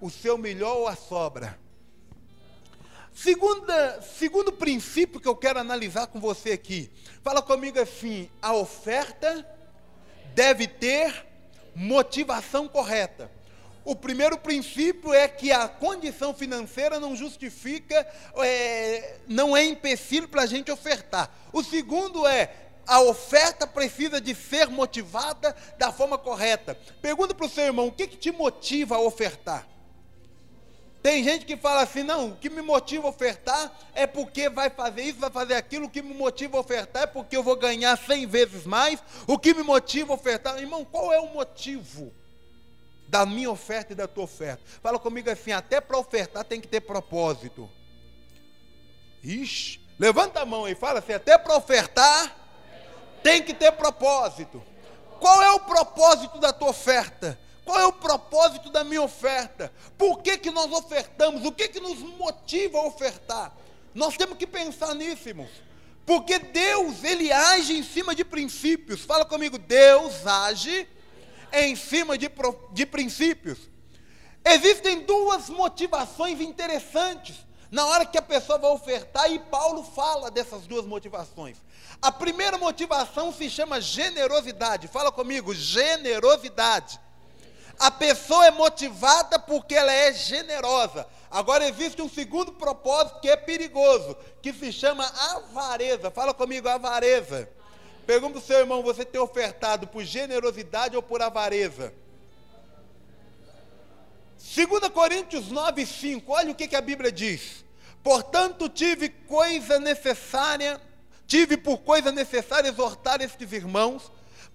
[0.00, 1.58] O seu melhor ou a sobra?
[3.14, 6.90] Segunda, segundo princípio que eu quero analisar com você aqui.
[7.22, 9.46] Fala comigo assim: a oferta
[10.34, 11.33] deve ter
[11.74, 13.30] motivação correta.
[13.84, 18.06] O primeiro princípio é que a condição financeira não justifica,
[18.36, 21.30] é, não é empecilho para a gente ofertar.
[21.52, 22.50] O segundo é
[22.86, 26.78] a oferta precisa de ser motivada da forma correta.
[27.02, 29.66] Pergunta para o seu irmão: o que, que te motiva a ofertar?
[31.04, 34.70] Tem gente que fala assim: não, o que me motiva a ofertar é porque vai
[34.70, 35.84] fazer isso, vai fazer aquilo.
[35.84, 39.02] O que me motiva a ofertar é porque eu vou ganhar 100 vezes mais.
[39.26, 42.10] O que me motiva a ofertar, irmão, qual é o motivo?
[43.06, 44.62] da minha oferta e da tua oferta.
[44.82, 47.70] Fala comigo assim, até para ofertar tem que ter propósito.
[49.22, 52.34] Ixi, levanta a mão aí, fala assim, até para ofertar
[53.22, 54.60] tem que ter propósito.
[55.20, 57.38] Qual é o propósito da tua oferta?
[57.64, 59.72] Qual é o propósito da minha oferta?
[59.96, 61.44] Por que, que nós ofertamos?
[61.44, 63.56] O que, que nos motiva a ofertar?
[63.94, 65.50] Nós temos que pensar nisso, irmãos.
[66.04, 69.02] Porque Deus, Ele age em cima de princípios.
[69.02, 70.86] Fala comigo, Deus age
[71.52, 72.30] em cima de,
[72.72, 73.58] de princípios.
[74.44, 77.36] Existem duas motivações interessantes
[77.70, 81.56] na hora que a pessoa vai ofertar, e Paulo fala dessas duas motivações.
[82.00, 84.86] A primeira motivação se chama generosidade.
[84.86, 87.00] Fala comigo, generosidade.
[87.78, 91.06] A pessoa é motivada porque ela é generosa.
[91.30, 96.10] Agora existe um segundo propósito que é perigoso, que se chama avareza.
[96.10, 97.48] Fala comigo, avareza.
[98.06, 101.92] Pergunta para o seu irmão: você tem ofertado por generosidade ou por avareza?
[104.38, 107.64] 2 Coríntios 9, 5, olha o que, que a Bíblia diz.
[108.02, 110.78] Portanto, tive coisa necessária,
[111.26, 114.12] tive por coisa necessária exortar estes irmãos,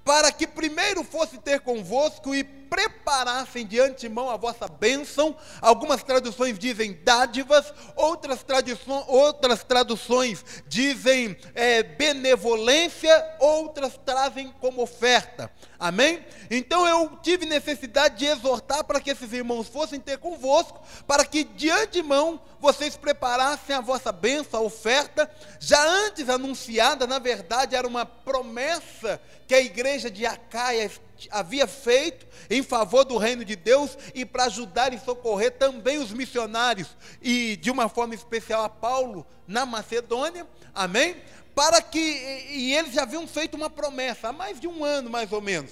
[0.09, 5.37] para que primeiro fosse ter convosco e preparassem de antemão a vossa bênção.
[5.61, 8.43] Algumas traduções dizem dádivas, outras,
[9.07, 15.51] outras traduções dizem é, benevolência, outras trazem como oferta.
[15.79, 16.25] Amém?
[16.51, 21.45] Então eu tive necessidade de exortar para que esses irmãos fossem ter convosco, para que
[21.45, 27.87] de antemão vocês preparassem a vossa bênção, a oferta, já antes anunciada, na verdade era
[27.87, 30.91] uma promessa que a igreja de Acaia
[31.31, 36.11] havia feito em favor do reino de Deus e para ajudar e socorrer também os
[36.11, 41.15] missionários e de uma forma especial a Paulo na Macedônia, amém?
[41.55, 45.31] Para que, e eles já haviam feito uma promessa há mais de um ano mais
[45.31, 45.71] ou menos,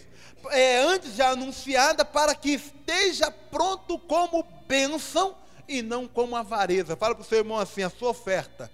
[0.49, 5.35] é, antes já anunciada, para que esteja pronto como bênção
[5.67, 6.95] e não como avareza.
[6.95, 8.71] Fala para o seu irmão assim: a sua oferta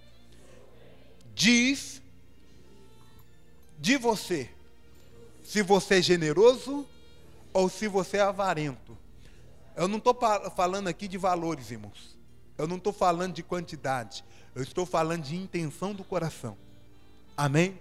[1.33, 2.01] diz
[3.79, 4.49] de você
[5.43, 6.87] se você é generoso
[7.53, 8.97] ou se você é avarento.
[9.75, 10.17] Eu não estou
[10.55, 12.17] falando aqui de valores, irmãos.
[12.57, 14.23] Eu não estou falando de quantidade.
[14.55, 16.57] Eu estou falando de intenção do coração.
[17.35, 17.77] Amém?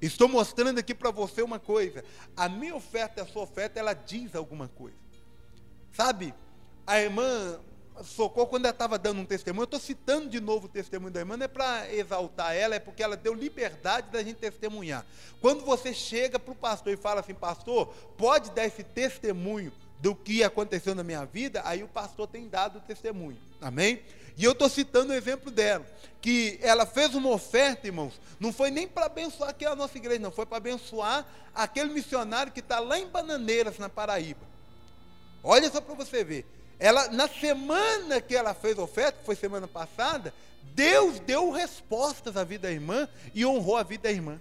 [0.00, 2.04] Estou mostrando aqui para você uma coisa.
[2.36, 4.96] A minha oferta, a sua oferta, ela diz alguma coisa.
[5.92, 6.34] Sabe?
[6.86, 7.58] A irmã
[8.04, 11.20] Socorro, quando ela estava dando um testemunho, eu estou citando de novo o testemunho da
[11.20, 15.04] irmã, não é para exaltar ela, é porque ela deu liberdade da gente testemunhar.
[15.40, 20.14] Quando você chega para o pastor e fala assim, pastor, pode dar esse testemunho do
[20.14, 23.38] que aconteceu na minha vida, aí o pastor tem dado o testemunho.
[23.60, 24.02] Amém?
[24.36, 25.86] E eu estou citando o exemplo dela,
[26.20, 30.20] que ela fez uma oferta, irmãos, não foi nem para abençoar aqui a nossa igreja,
[30.20, 34.44] não, foi para abençoar aquele missionário que está lá em Bananeiras, na Paraíba.
[35.42, 36.44] Olha só para você ver.
[36.78, 40.32] Ela, na semana que ela fez oferta, que foi semana passada,
[40.74, 44.40] Deus deu respostas à vida da irmã e honrou a vida da irmã.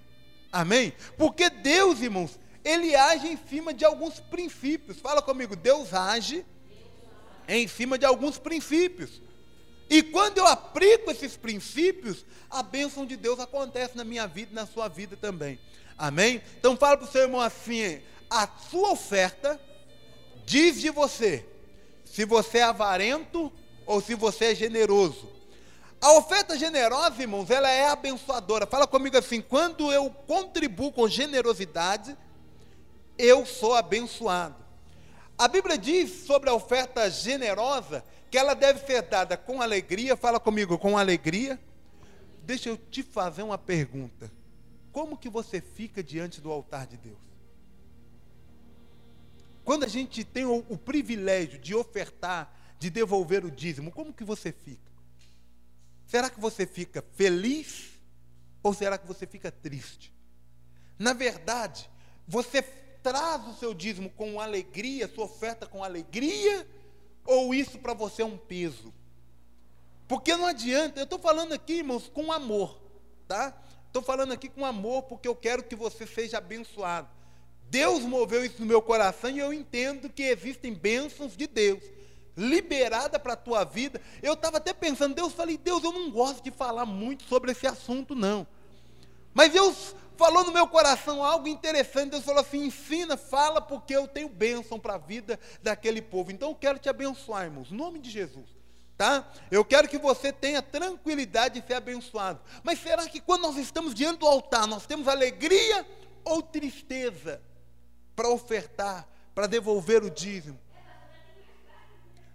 [0.51, 0.93] Amém?
[1.17, 4.99] Porque Deus, irmãos, ele age em cima de alguns princípios.
[4.99, 6.45] Fala comigo, Deus age
[7.47, 9.21] em cima de alguns princípios.
[9.89, 14.55] E quando eu aplico esses princípios, a bênção de Deus acontece na minha vida e
[14.55, 15.59] na sua vida também.
[15.97, 16.41] Amém?
[16.57, 19.59] Então fala para o seu irmão assim: a sua oferta
[20.45, 21.45] diz de você
[22.15, 23.51] se você é avarento
[23.85, 25.29] ou se você é generoso.
[25.99, 28.65] A oferta generosa, irmãos, ela é abençoadora.
[28.65, 32.15] Fala comigo assim: quando eu contribuo com generosidade,
[33.17, 34.55] eu sou abençoado.
[35.37, 38.01] A Bíblia diz sobre a oferta generosa
[38.31, 40.15] que ela deve ser dada com alegria.
[40.15, 41.59] Fala comigo, com alegria.
[42.43, 44.31] Deixa eu te fazer uma pergunta.
[44.93, 47.17] Como que você fica diante do altar de Deus?
[49.65, 54.23] Quando a gente tem o, o privilégio de ofertar, de devolver o dízimo, como que
[54.23, 54.91] você fica?
[56.05, 57.89] Será que você fica feliz
[58.61, 60.13] ou será que você fica triste?
[60.99, 61.89] Na verdade,
[62.27, 66.67] você traz o seu dízimo com alegria, sua oferta com alegria,
[67.25, 68.93] ou isso para você é um peso?
[70.07, 72.79] Porque não adianta, eu estou falando aqui, irmãos, com amor,
[73.27, 73.59] tá?
[73.87, 77.09] Estou falando aqui com amor porque eu quero que você seja abençoado.
[77.69, 81.83] Deus moveu isso no meu coração e eu entendo que existem bênçãos de Deus
[82.37, 84.01] liberada para a tua vida.
[84.21, 87.65] Eu estava até pensando, Deus, falei, Deus, eu não gosto de falar muito sobre esse
[87.65, 88.45] assunto, não.
[89.33, 92.11] Mas Deus falou no meu coração algo interessante.
[92.11, 96.31] Deus falou assim: ensina, fala, porque eu tenho bênção para a vida daquele povo.
[96.31, 98.45] Então eu quero te abençoar, irmãos, em nome de Jesus.
[98.97, 99.29] Tá?
[99.51, 102.39] Eu quero que você tenha tranquilidade de ser abençoado.
[102.63, 105.85] Mas será que quando nós estamos diante do altar, nós temos alegria
[106.23, 107.41] ou tristeza?
[108.15, 110.59] Para ofertar, para devolver o dízimo.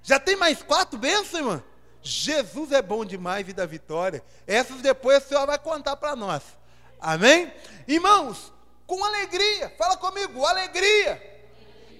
[0.02, 1.64] Já tem mais quatro bênçãos, irmã?
[2.02, 4.24] Jesus é bom demais, vida vitória.
[4.46, 6.42] Essas depois o Senhor vai contar para nós.
[6.98, 7.52] Amém?
[7.86, 8.52] Irmãos,
[8.86, 11.28] com alegria, fala comigo, alegria.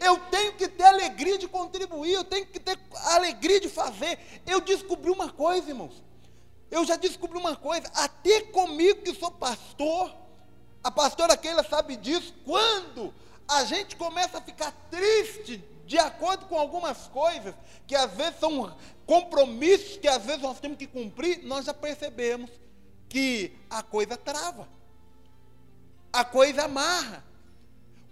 [0.01, 4.19] Eu tenho que ter alegria de contribuir, eu tenho que ter alegria de fazer.
[4.47, 6.03] Eu descobri uma coisa, irmãos.
[6.71, 10.15] Eu já descobri uma coisa, até comigo que sou pastor,
[10.83, 13.13] a pastora Keila sabe disso, quando
[13.51, 17.53] a gente começa a ficar triste de acordo com algumas coisas,
[17.85, 22.49] que às vezes são compromissos que às vezes nós temos que cumprir, nós já percebemos
[23.09, 24.69] que a coisa trava,
[26.13, 27.25] a coisa amarra.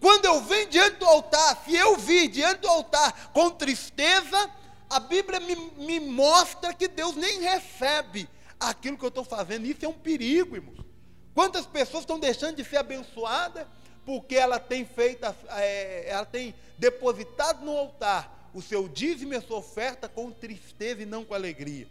[0.00, 4.50] Quando eu venho diante do altar, se eu vir diante do altar com tristeza,
[4.90, 8.28] a Bíblia me, me mostra que Deus nem recebe
[8.58, 9.66] aquilo que eu estou fazendo.
[9.66, 10.84] Isso é um perigo, irmãos.
[11.32, 13.68] Quantas pessoas estão deixando de ser abençoadas
[14.08, 19.42] porque ela tem feito, é, ela tem depositado no altar o seu dízimo e a
[19.42, 21.86] sua oferta com tristeza e não com alegria.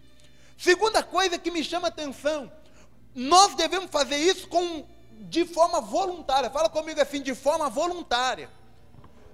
[0.57, 2.51] Segunda coisa que me chama atenção,
[3.13, 4.83] nós devemos fazer isso com,
[5.29, 6.49] de forma voluntária.
[6.49, 8.49] Fala comigo assim, de forma voluntária.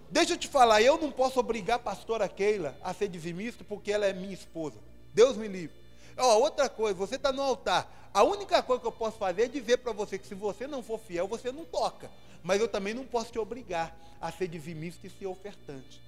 [0.10, 3.94] Deixa eu te falar, eu não posso obrigar a pastora Keila a ser dizimista porque
[3.94, 4.76] ela é minha esposa.
[5.14, 5.78] Deus me livre.
[6.18, 8.10] Ó, outra coisa, você está no altar.
[8.14, 10.84] A única coisa que eu posso fazer é dizer para você que se você não
[10.84, 12.12] for fiel, você não toca.
[12.44, 16.02] Mas eu também não posso te obrigar a ser dizimista e ser ofertante.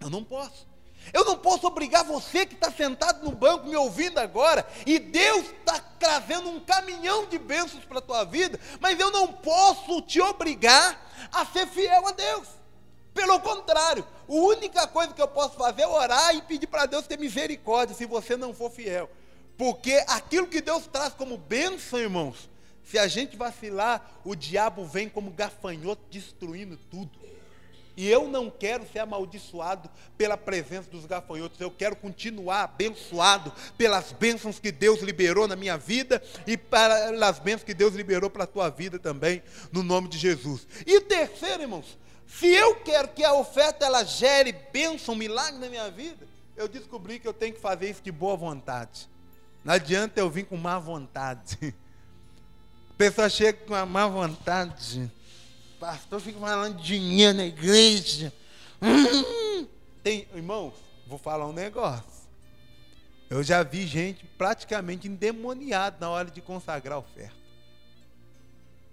[0.00, 0.66] Eu não posso.
[1.12, 5.46] Eu não posso obrigar você que está sentado no banco me ouvindo agora, e Deus
[5.46, 10.20] está trazendo um caminhão de bênçãos para a tua vida, mas eu não posso te
[10.20, 12.48] obrigar a ser fiel a Deus.
[13.12, 17.06] Pelo contrário, a única coisa que eu posso fazer é orar e pedir para Deus
[17.06, 19.10] ter misericórdia se você não for fiel.
[19.58, 22.48] Porque aquilo que Deus traz como bênção, irmãos,
[22.84, 27.22] se a gente vacilar, o diabo vem como gafanhoto destruindo tudo.
[27.96, 34.12] E eu não quero ser amaldiçoado pela presença dos gafanhotos, eu quero continuar abençoado pelas
[34.12, 38.46] bênçãos que Deus liberou na minha vida e pelas bênçãos que Deus liberou para a
[38.46, 40.66] tua vida também, no nome de Jesus.
[40.86, 45.90] E terceiro, irmãos, se eu quero que a oferta ela gere bênção, milagre na minha
[45.90, 46.26] vida,
[46.56, 49.08] eu descobri que eu tenho que fazer isso de boa vontade.
[49.62, 51.74] Não adianta eu vir com má vontade.
[52.94, 55.10] A pessoa chega com uma má vontade.
[55.80, 58.32] Pastor fica falando de dinheiro na igreja.
[58.80, 59.66] Hum.
[60.02, 60.74] Tem, irmãos,
[61.06, 62.22] vou falar um negócio.
[63.28, 67.42] Eu já vi gente praticamente endemoniada na hora de consagrar a oferta.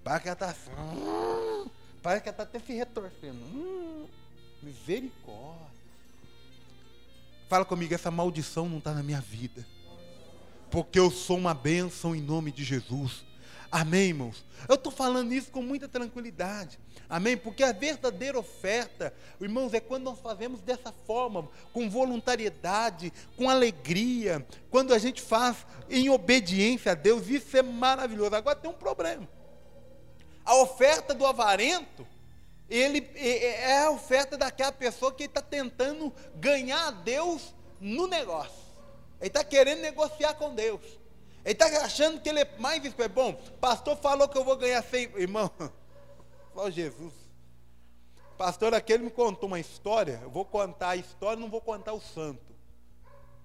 [0.04, 0.72] Parece que ela está assim.
[0.72, 1.70] Hum.
[2.02, 3.40] Parece que ela está até se retorcendo.
[3.54, 4.08] Hum.
[4.64, 5.68] Misericórdia.
[7.48, 9.66] Fala comigo, essa maldição não está na minha vida
[10.70, 13.26] porque eu sou uma bênção em nome de Jesus.
[13.72, 14.44] Amém, irmãos?
[14.68, 16.80] Eu estou falando isso com muita tranquilidade.
[17.08, 17.38] Amém?
[17.38, 24.46] Porque a verdadeira oferta, irmãos, é quando nós fazemos dessa forma, com voluntariedade, com alegria,
[24.70, 28.36] quando a gente faz em obediência a Deus, isso é maravilhoso.
[28.36, 29.28] Agora tem um problema.
[30.44, 32.08] A oferta do avarento,
[32.68, 38.70] ele é, é a oferta daquela pessoa que está tentando ganhar a Deus no negócio.
[39.20, 40.99] Ele está querendo negociar com Deus.
[41.50, 43.34] Ele está achando que ele é mais é bom.
[43.60, 45.14] Pastor falou que eu vou ganhar 100.
[45.16, 45.50] Irmão,
[46.54, 47.12] só Jesus.
[48.38, 50.20] Pastor aquele me contou uma história.
[50.22, 52.54] Eu vou contar a história, não vou contar o santo.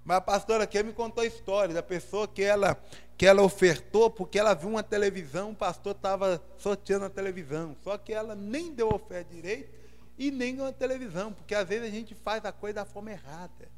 [0.05, 2.79] Mas a pastora aquele me contou a história da pessoa que ela,
[3.17, 7.75] que ela ofertou porque ela viu uma televisão, o pastor estava sorteando a televisão.
[7.83, 9.73] Só que ela nem deu oferta direito
[10.19, 13.13] e nem ganhou a televisão, porque às vezes a gente faz a coisa da forma
[13.13, 13.73] errada.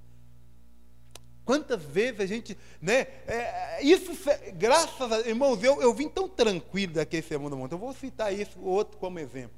[1.47, 3.07] Quantas vezes a gente, né?
[3.25, 4.11] É, isso,
[4.55, 7.81] graças a irmãos, eu, eu vim tão tranquilo daquele sermão da montanha.
[7.81, 9.57] Eu vou citar isso outro como exemplo.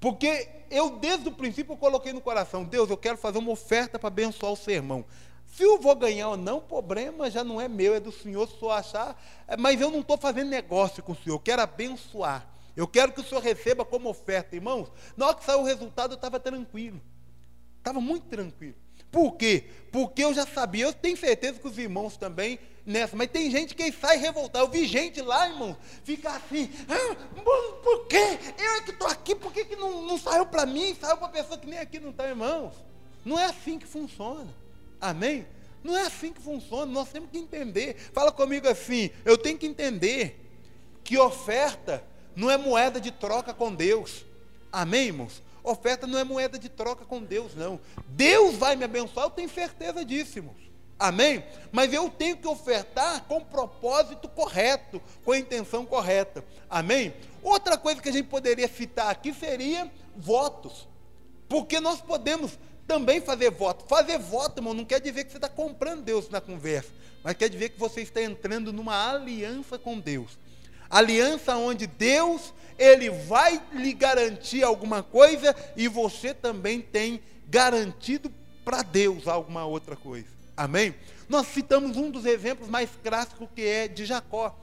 [0.00, 4.00] Porque eu, desde o princípio, eu coloquei no coração: Deus, eu quero fazer uma oferta
[4.00, 5.04] para abençoar o sermão.
[5.46, 8.48] Se eu vou ganhar ou não, o problema já não é meu, é do Senhor,
[8.48, 9.16] se achar.
[9.46, 12.48] É, mas eu não estou fazendo negócio com o Senhor, eu quero abençoar.
[12.76, 14.90] Eu quero que o Senhor receba como oferta, irmãos.
[15.16, 17.00] Na hora que saiu o resultado, eu estava tranquilo.
[17.78, 18.81] Estava muito tranquilo.
[19.12, 19.64] Por quê?
[19.92, 23.74] Porque eu já sabia, eu tenho certeza que os irmãos também nessa, mas tem gente
[23.74, 24.64] que sai revoltado.
[24.64, 27.14] Eu vi gente lá, irmão, ficar assim, ah,
[27.84, 28.38] por quê?
[28.58, 31.28] Eu é que estou aqui, por que, que não, não saiu para mim, saiu para
[31.28, 32.72] pessoa que nem aqui não está, irmãos?
[33.22, 34.48] Não é assim que funciona.
[34.98, 35.46] Amém?
[35.84, 37.96] Não é assim que funciona, nós temos que entender.
[38.14, 40.40] Fala comigo assim, eu tenho que entender
[41.04, 42.02] que oferta
[42.34, 44.24] não é moeda de troca com Deus.
[44.72, 45.42] Amém, irmãos?
[45.62, 47.78] Oferta não é moeda de troca com Deus, não.
[48.08, 50.72] Deus vai me abençoar, eu tenho certeza disso, irmãos.
[50.98, 51.44] Amém?
[51.72, 56.44] Mas eu tenho que ofertar com o propósito correto, com a intenção correta.
[56.70, 57.12] Amém?
[57.42, 60.86] Outra coisa que a gente poderia citar aqui seria votos.
[61.48, 63.84] Porque nós podemos também fazer voto.
[63.86, 66.90] Fazer voto, irmão, não quer dizer que você está comprando Deus na conversa,
[67.22, 70.38] mas quer dizer que você está entrando numa aliança com Deus.
[70.88, 72.52] Aliança onde Deus,
[72.82, 78.32] ele vai lhe garantir alguma coisa e você também tem garantido
[78.64, 80.26] para Deus alguma outra coisa.
[80.56, 80.92] Amém?
[81.28, 84.58] Nós citamos um dos exemplos mais clássicos que é de Jacó.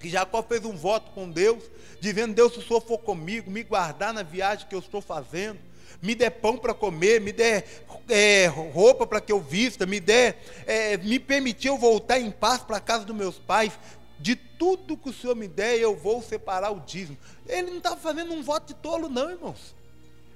[0.00, 1.62] Que Jacó fez um voto com Deus,
[2.00, 5.58] dizendo: Deus, se o Senhor for comigo, me guardar na viagem que eu estou fazendo,
[6.00, 7.62] me dê pão para comer, me dê
[8.08, 10.34] é, roupa para que eu vista, me dê,
[10.66, 13.78] é, me permitir eu voltar em paz para a casa dos meus pais,
[14.22, 17.18] de tudo que o Senhor me der, eu vou separar o dízimo.
[17.46, 19.74] Ele não estava fazendo um voto de tolo, não, irmãos.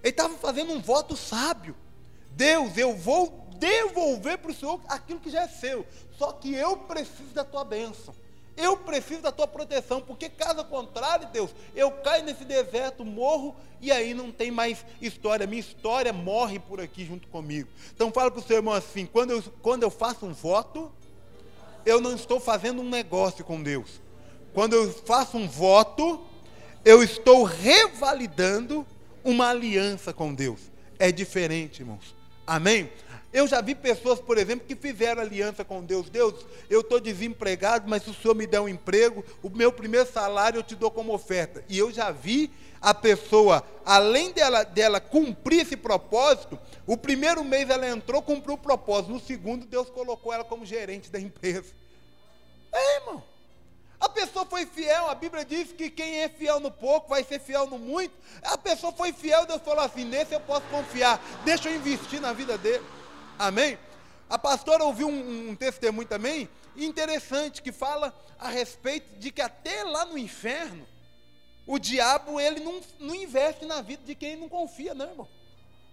[0.03, 1.77] Ele estava fazendo um voto sábio.
[2.33, 5.87] Deus, eu vou devolver para o Senhor aquilo que já é seu.
[6.19, 8.13] Só que eu preciso da tua bênção.
[8.57, 13.93] Eu preciso da tua proteção, porque caso contrário, Deus, eu caio nesse deserto, morro e
[13.93, 15.47] aí não tem mais história.
[15.47, 17.69] Minha história morre por aqui junto comigo.
[17.95, 20.91] Então fala para o seu irmão assim: quando eu, quando eu faço um voto,
[21.87, 24.03] eu não estou fazendo um negócio com Deus.
[24.53, 26.21] Quando eu faço um voto,
[26.85, 28.85] eu estou revalidando
[29.23, 30.61] uma aliança com Deus.
[30.99, 32.15] É diferente, irmãos.
[32.47, 32.91] Amém?
[33.37, 36.09] Eu já vi pessoas, por exemplo, que fizeram aliança com Deus.
[36.09, 40.11] Deus, eu estou desempregado, mas se o Senhor me der um emprego, o meu primeiro
[40.11, 41.63] salário eu te dou como oferta.
[41.69, 47.69] E eu já vi a pessoa, além dela, dela cumprir esse propósito, o primeiro mês
[47.69, 49.13] ela entrou, cumpriu o propósito.
[49.13, 51.75] No segundo, Deus colocou ela como gerente da empresa.
[52.73, 53.23] É, irmão.
[54.01, 57.39] A pessoa foi fiel, a Bíblia diz que quem é fiel no pouco vai ser
[57.39, 58.15] fiel no muito.
[58.43, 62.33] A pessoa foi fiel, Deus falou assim: nesse eu posso confiar, deixa eu investir na
[62.33, 62.97] vida dele.
[63.39, 63.79] Amém?
[64.29, 69.85] A pastora ouviu um, um testemunho também interessante que fala a respeito de que até
[69.85, 70.87] lá no inferno
[71.67, 75.29] o diabo ele não, não investe na vida de quem não confia, não, irmão.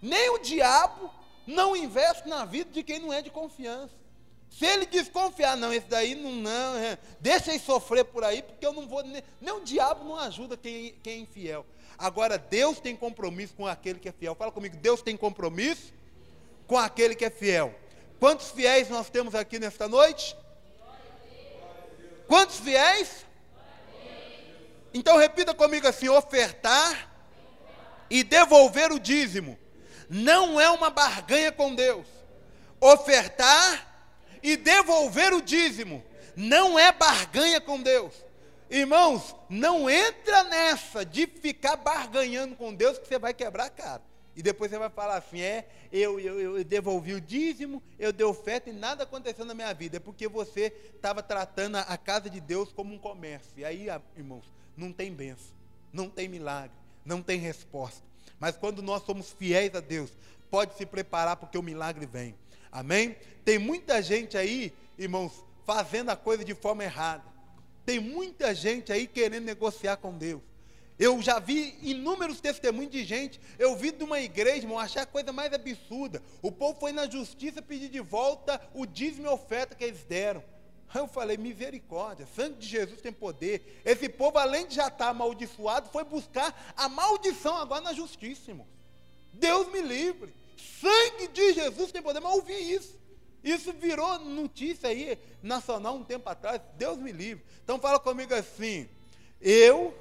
[0.00, 1.10] Nem o diabo
[1.46, 3.92] não investe na vida de quem não é de confiança.
[4.50, 8.64] Se ele desconfiar, não, esse daí não, não, é, deixa ele sofrer por aí, porque
[8.64, 11.66] eu não vou, nem, nem o diabo não ajuda quem, quem é infiel.
[11.98, 14.34] Agora, Deus tem compromisso com aquele que é fiel.
[14.34, 15.92] Fala comigo, Deus tem compromisso
[16.66, 17.74] com aquele que é fiel.
[18.18, 20.36] Quantos fiéis nós temos aqui nesta noite?
[22.26, 23.24] Quantos fiéis?
[24.92, 27.10] Então repita comigo assim: ofertar
[28.08, 29.58] e devolver o dízimo
[30.08, 32.06] não é uma barganha com Deus.
[32.80, 34.12] Ofertar
[34.42, 36.04] e devolver o dízimo
[36.36, 38.14] não é barganha com Deus.
[38.70, 44.02] Irmãos, não entra nessa de ficar barganhando com Deus que você vai quebrar a cara.
[44.36, 45.66] E depois você vai falar assim: é,
[45.96, 49.98] eu, eu, eu devolvi o dízimo, eu dei oferta e nada aconteceu na minha vida.
[49.98, 53.52] É porque você estava tratando a casa de Deus como um comércio.
[53.56, 53.86] E aí,
[54.16, 54.44] irmãos,
[54.76, 55.54] não tem bênção,
[55.92, 58.02] não tem milagre, não tem resposta.
[58.40, 60.10] Mas quando nós somos fiéis a Deus,
[60.50, 62.34] pode se preparar porque o milagre vem.
[62.72, 63.16] Amém?
[63.44, 67.22] Tem muita gente aí, irmãos, fazendo a coisa de forma errada.
[67.86, 70.42] Tem muita gente aí querendo negociar com Deus.
[70.98, 73.40] Eu já vi inúmeros testemunhos de gente.
[73.58, 76.22] Eu vi de uma igreja, irmão, achar a coisa mais absurda.
[76.40, 80.42] O povo foi na justiça pedir de volta o dízimo e oferta que eles deram.
[80.94, 83.82] Eu falei, misericórdia, sangue de Jesus tem poder.
[83.84, 88.66] Esse povo, além de já estar amaldiçoado, foi buscar a maldição agora na justiça, irmão.
[89.32, 90.32] Deus me livre.
[90.80, 92.96] Sangue de Jesus tem poder, mas ouvi isso.
[93.42, 96.62] Isso virou notícia aí, nacional, um tempo atrás.
[96.78, 97.44] Deus me livre.
[97.64, 98.88] Então fala comigo assim:
[99.40, 99.92] eu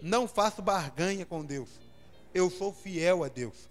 [0.00, 1.68] não faço barganha com Deus.
[2.34, 3.68] Eu sou fiel a Deus.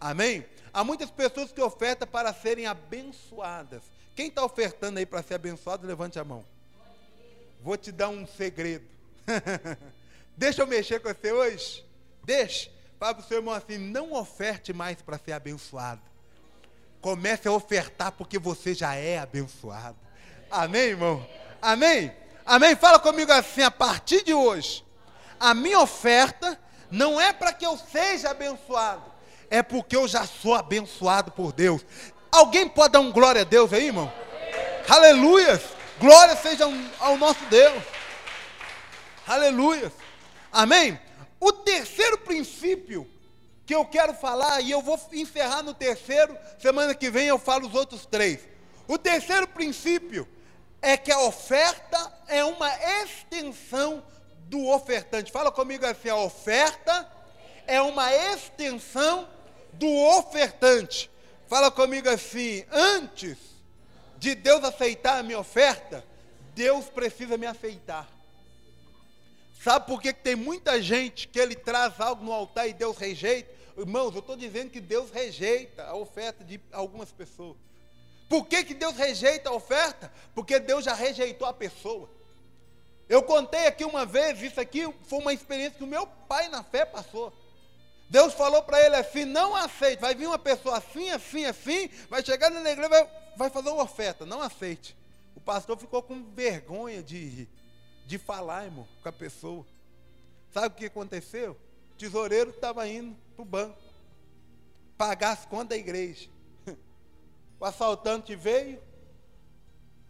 [0.00, 0.44] Amém?
[0.72, 3.82] Há muitas pessoas que ofertam para serem abençoadas.
[4.14, 6.44] Quem está ofertando aí para ser abençoado, levante a mão.
[7.62, 8.84] Vou te dar um segredo.
[10.36, 11.84] Deixa eu mexer com você hoje.
[12.24, 12.70] Deixa.
[12.98, 16.02] Fala para o seu irmão assim: não oferte mais para ser abençoado.
[17.00, 19.96] Comece a ofertar porque você já é abençoado.
[20.50, 21.26] Amém, irmão?
[21.60, 22.12] Amém?
[22.44, 22.76] Amém?
[22.76, 24.84] Fala comigo assim: a partir de hoje,
[25.38, 26.58] a minha oferta
[26.90, 29.02] não é para que eu seja abençoado,
[29.50, 31.84] é porque eu já sou abençoado por Deus.
[32.30, 34.12] Alguém pode dar um glória a Deus aí, irmão?
[34.88, 35.62] Aleluia!
[35.98, 36.64] Glória seja
[36.98, 37.82] ao nosso Deus.
[39.26, 39.92] Aleluia!
[40.52, 40.98] Amém?
[41.40, 43.08] O terceiro princípio
[43.66, 47.66] que eu quero falar, e eu vou encerrar no terceiro, semana que vem eu falo
[47.66, 48.40] os outros três.
[48.86, 50.28] O terceiro princípio
[50.82, 52.70] é que a oferta é uma
[53.02, 54.02] extensão
[54.44, 55.32] do ofertante.
[55.32, 57.10] Fala comigo assim: a oferta
[57.66, 59.28] é uma extensão
[59.72, 59.88] do
[60.18, 61.10] ofertante.
[61.46, 63.38] Fala comigo assim: antes
[64.18, 66.04] de Deus aceitar a minha oferta,
[66.54, 68.08] Deus precisa me aceitar.
[69.62, 72.98] Sabe por que, que tem muita gente que ele traz algo no altar e Deus
[72.98, 73.50] rejeita?
[73.76, 77.56] Irmãos, eu estou dizendo que Deus rejeita a oferta de algumas pessoas.
[78.28, 80.12] Por que, que Deus rejeita a oferta?
[80.34, 82.10] Porque Deus já rejeitou a pessoa.
[83.08, 86.62] Eu contei aqui uma vez, isso aqui foi uma experiência que o meu pai na
[86.62, 87.32] fé passou.
[88.08, 90.00] Deus falou para ele assim: não aceite.
[90.00, 93.82] Vai vir uma pessoa assim, assim, assim, vai chegar na igreja, vai, vai fazer uma
[93.82, 94.24] oferta.
[94.24, 94.96] Não aceite.
[95.34, 97.48] O pastor ficou com vergonha de,
[98.06, 99.66] de falar, irmão, com a pessoa.
[100.52, 101.52] Sabe o que aconteceu?
[101.92, 103.84] O tesoureiro estava indo para o banco
[104.96, 106.28] pagar as contas da igreja.
[107.60, 108.82] O assaltante veio,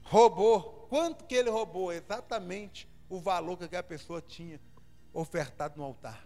[0.03, 0.74] roubou.
[0.95, 1.93] Quanto que ele roubou?
[1.93, 4.61] Exatamente o valor que a pessoa tinha
[5.13, 6.25] ofertado no altar.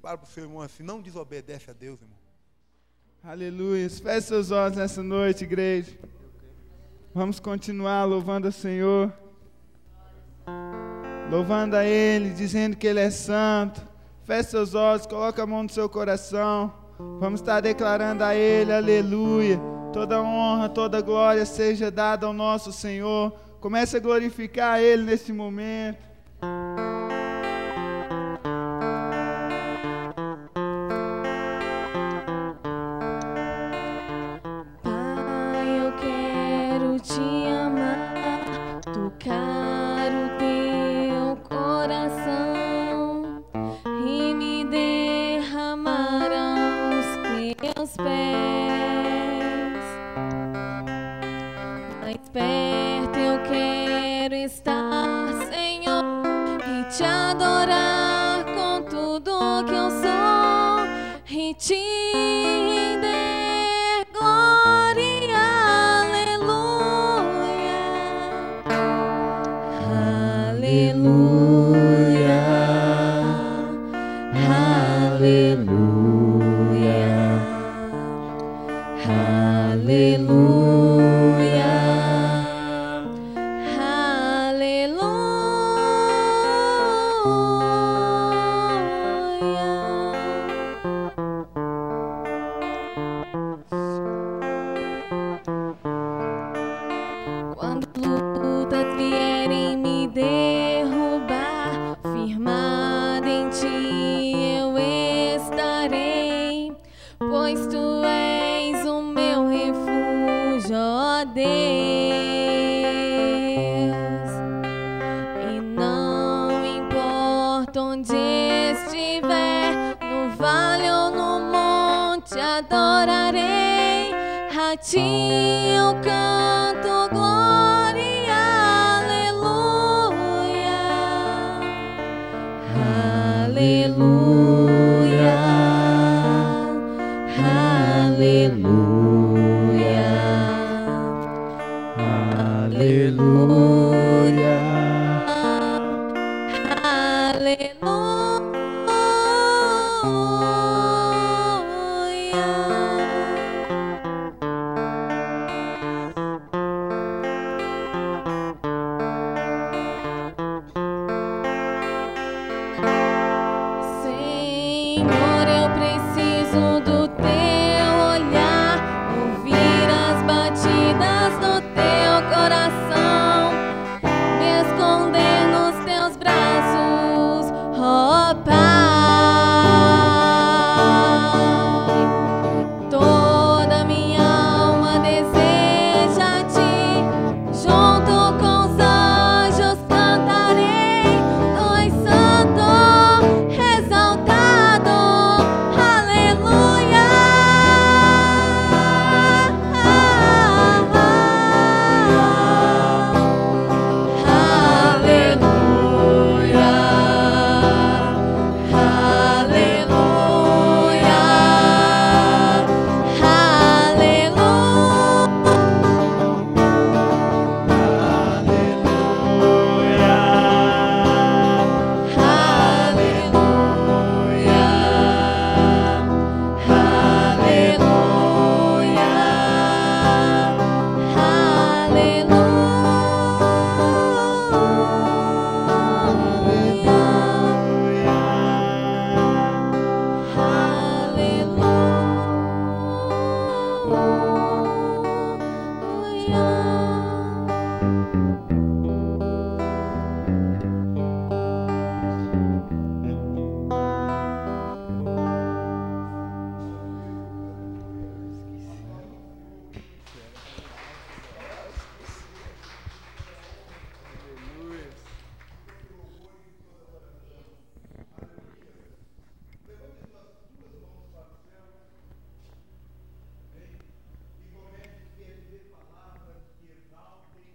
[0.00, 2.16] Fala para o seu irmão assim, não desobedece a Deus, irmão.
[3.22, 3.90] Aleluia.
[3.90, 5.92] Feche seus olhos nessa noite, igreja.
[7.12, 9.12] Vamos continuar louvando o Senhor.
[11.30, 13.86] Louvando a Ele, dizendo que Ele é santo.
[14.24, 16.72] Feche seus olhos, coloque a mão no seu coração.
[17.20, 19.71] Vamos estar declarando a Ele, aleluia.
[19.92, 23.32] Toda honra, toda glória seja dada ao nosso Senhor.
[23.60, 25.98] Comece a glorificar Ele nesse momento.